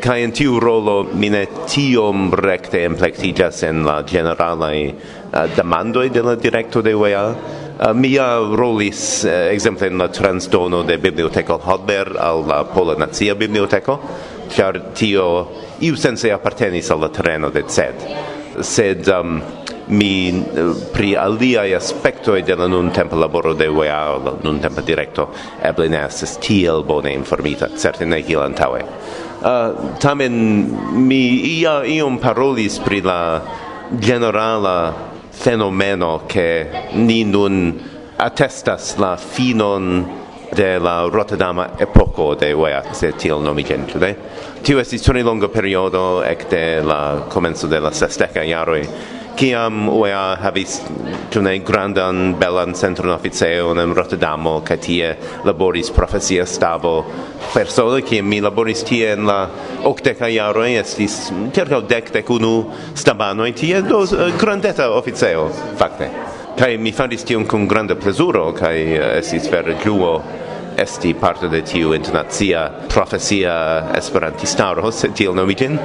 Kaj 0.02 0.22
en 0.24 0.32
tiu 0.34 0.56
rolo 0.58 1.04
mine 1.14 1.44
tiom 1.70 2.32
recte 2.34 2.80
emplektiĝas 2.88 3.60
en 3.68 3.84
la 3.86 4.00
ĝeneralaj 4.02 4.78
uh, 4.88 5.44
demandoj 5.54 6.08
de 6.10 6.22
la 6.26 6.34
direkto 6.34 6.82
de 6.82 6.94
UEA, 6.96 7.20
Uh, 7.82 7.90
mia 7.94 8.38
rolis 8.38 9.24
uh, 9.24 9.50
exemple 9.50 9.88
in 9.88 9.98
la 9.98 10.06
transdono 10.06 10.84
de 10.84 10.98
biblioteca 10.98 11.58
Hadler 11.58 12.14
al 12.16 12.46
la 12.46 12.62
Pola 12.62 12.94
Nazia 12.94 13.34
Biblioteca, 13.34 13.98
char 14.48 14.78
tio 14.94 15.50
iu 15.80 15.96
sense 15.96 16.30
appartenis 16.30 16.92
al 16.94 17.00
la 17.00 17.08
terreno 17.08 17.50
de 17.50 17.64
CED. 17.66 18.06
Sed 18.62 19.08
um, 19.10 19.42
mi 19.88 20.30
pri 20.92 21.16
aliai 21.16 21.74
aspectoi 21.74 22.44
de 22.46 22.54
la 22.54 22.68
nuntempa 22.70 23.18
laboro 23.18 23.52
de 23.52 23.66
UEA, 23.66 24.14
la 24.22 24.36
nuntempa 24.44 24.80
directo 24.86 25.32
eble 25.58 25.88
ne 25.88 26.04
estes 26.06 26.38
tiel 26.38 26.84
bone 26.86 27.10
informita, 27.10 27.66
certe 27.74 28.06
ne 28.06 28.22
kiel 28.22 28.46
antaue. 28.46 28.84
Uh, 29.42 29.98
tamen 29.98 30.70
mi 31.02 31.24
ia 31.58 31.80
iom 31.82 32.22
parolis 32.22 32.78
pri 32.78 33.02
la 33.02 33.42
generala 33.98 35.10
fenomeno 35.32 36.22
che 36.26 36.88
ni 36.92 37.24
nun 37.24 37.80
attestas 38.16 38.96
la 38.96 39.16
finon 39.16 40.20
de 40.54 40.78
la 40.78 41.08
Rotterdama 41.10 41.78
epoco 41.78 42.34
de 42.34 42.52
Weat, 42.52 42.92
se 42.92 43.12
tiel 43.16 43.40
nomi 43.40 43.64
gentile. 43.64 44.16
Tio 44.62 44.78
estis 44.78 45.02
tuni 45.02 45.22
longo 45.22 45.48
periodo 45.48 46.22
ec 46.22 46.46
de 46.48 46.82
la 46.84 47.24
comenzo 47.28 47.66
de 47.66 47.80
la 47.80 47.90
sesteca 47.90 48.44
iaroi 48.44 48.86
kiam 49.36 49.88
UEA 49.88 50.36
havis 50.42 50.80
tune 51.30 51.58
grandan 51.64 52.34
belan 52.38 52.74
centron 52.74 53.12
officeo 53.12 53.72
in 53.72 53.94
Rotterdamo 53.94 54.62
ca 54.62 54.76
tie 54.76 55.16
laboris 55.44 55.90
profesia 55.90 56.44
stavo. 56.46 57.04
Persone 57.52 58.02
kiam 58.02 58.26
mi 58.26 58.40
laboris 58.40 58.82
tie 58.84 59.12
in 59.12 59.26
la 59.26 59.48
octeca 59.82 60.28
iaro 60.28 60.64
estis 60.64 61.32
circa 61.52 61.80
dec 61.80 62.12
dec 62.12 62.28
unu 62.30 62.70
stabanoi 62.94 63.52
tie 63.52 63.82
do 63.82 64.02
eh, 64.04 64.32
grandeta 64.36 64.90
officeo 64.90 65.48
fakte. 65.76 66.10
Kai 66.56 66.76
mi 66.76 66.92
faris 66.92 67.24
tion 67.24 67.44
grande 67.44 67.68
granda 67.68 67.94
plezuro 67.94 68.48
uh, 68.52 68.68
estis 69.16 69.48
vere 69.48 69.76
ĝuo 69.82 70.20
esti 70.76 71.14
parte 71.14 71.48
de 71.48 71.62
tiu 71.62 71.92
internazia 71.94 72.70
profesia 72.88 73.88
esperantistaro, 73.96 74.90
se 74.90 75.08
tiel 75.08 75.34
nomitin, 75.34 75.78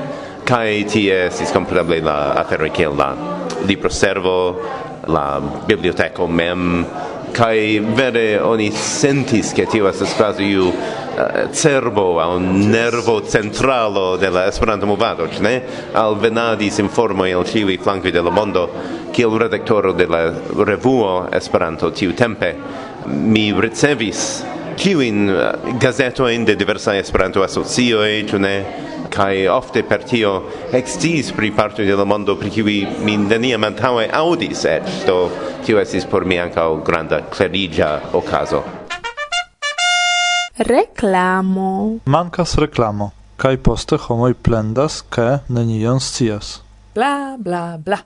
kai 0.47 0.85
tie 0.87 1.25
estis 1.27 1.51
kompreneble 1.51 1.99
la 2.01 2.17
aferoj 2.43 2.71
kiel 2.71 2.95
la 2.95 3.36
libro 3.65 3.89
servo 3.89 4.61
la 5.07 5.41
biblioteca 5.65 6.25
mem 6.27 6.85
kai 7.31 7.79
vere 7.79 8.39
oni 8.39 8.71
sentis 8.71 9.51
che 9.51 9.65
tio 9.65 9.87
estas 9.87 10.13
quasi 10.15 10.43
iu 10.43 10.67
uh, 10.67 10.73
eh, 11.17 11.47
cerbo 11.51 12.19
a 12.19 12.27
un 12.27 12.69
nervo 12.69 13.21
centralo 13.21 14.17
de 14.17 14.29
la 14.29 14.47
Esperanto 14.47 14.85
movado, 14.85 15.27
ne? 15.39 15.61
Al 15.93 16.17
venadis 16.17 16.77
informo 16.79 17.25
el 17.25 17.45
ciui 17.45 17.77
flankoi 17.77 18.11
de 18.11 18.21
la 18.21 18.31
mondo, 18.31 18.69
kiel 19.11 19.37
redaktoro 19.37 19.93
de 19.93 20.07
la 20.07 20.33
revuo 20.65 21.27
Esperanto 21.31 21.91
tiu 21.91 22.13
tempe, 22.13 22.55
mi 23.05 23.53
ricevis 23.53 24.43
ciuin 24.75 25.29
uh, 25.29 25.37
eh, 25.37 25.77
gazetoin 25.77 26.45
de 26.45 26.55
diversa 26.55 26.95
Esperanto 26.97 27.43
asocio 27.43 28.01
ĉu 28.01 28.39
ne? 28.39 28.55
kai 29.09 29.47
ofte 29.47 29.83
per 29.83 30.03
tio 30.03 30.31
extis 30.71 31.31
pri 31.35 31.51
parto 31.51 31.83
de 31.83 31.95
la 31.95 32.05
mondo 32.05 32.35
pri 32.35 32.49
qui 32.49 32.87
mi 33.03 33.17
neniam 33.17 33.63
antaŭe 33.63 34.07
audis 34.11 34.65
et 34.65 34.87
eh, 34.87 35.05
do 35.05 35.29
tio 35.65 35.79
estis 35.79 36.05
por 36.05 36.25
mi 36.25 36.39
ankaŭ 36.39 36.83
granda 36.83 37.21
kleriĝa 37.29 37.91
okazo. 38.13 38.63
Reklamo. 40.57 41.99
Mankas 42.05 42.57
reklamo 42.57 43.11
kai 43.37 43.57
poste 43.57 43.97
homoj 44.01 44.33
plendas 44.33 45.01
ke 45.13 45.27
nenion 45.47 45.99
scias. 46.01 46.61
Bla 46.95 47.37
bla 47.37 47.77
bla. 47.77 48.01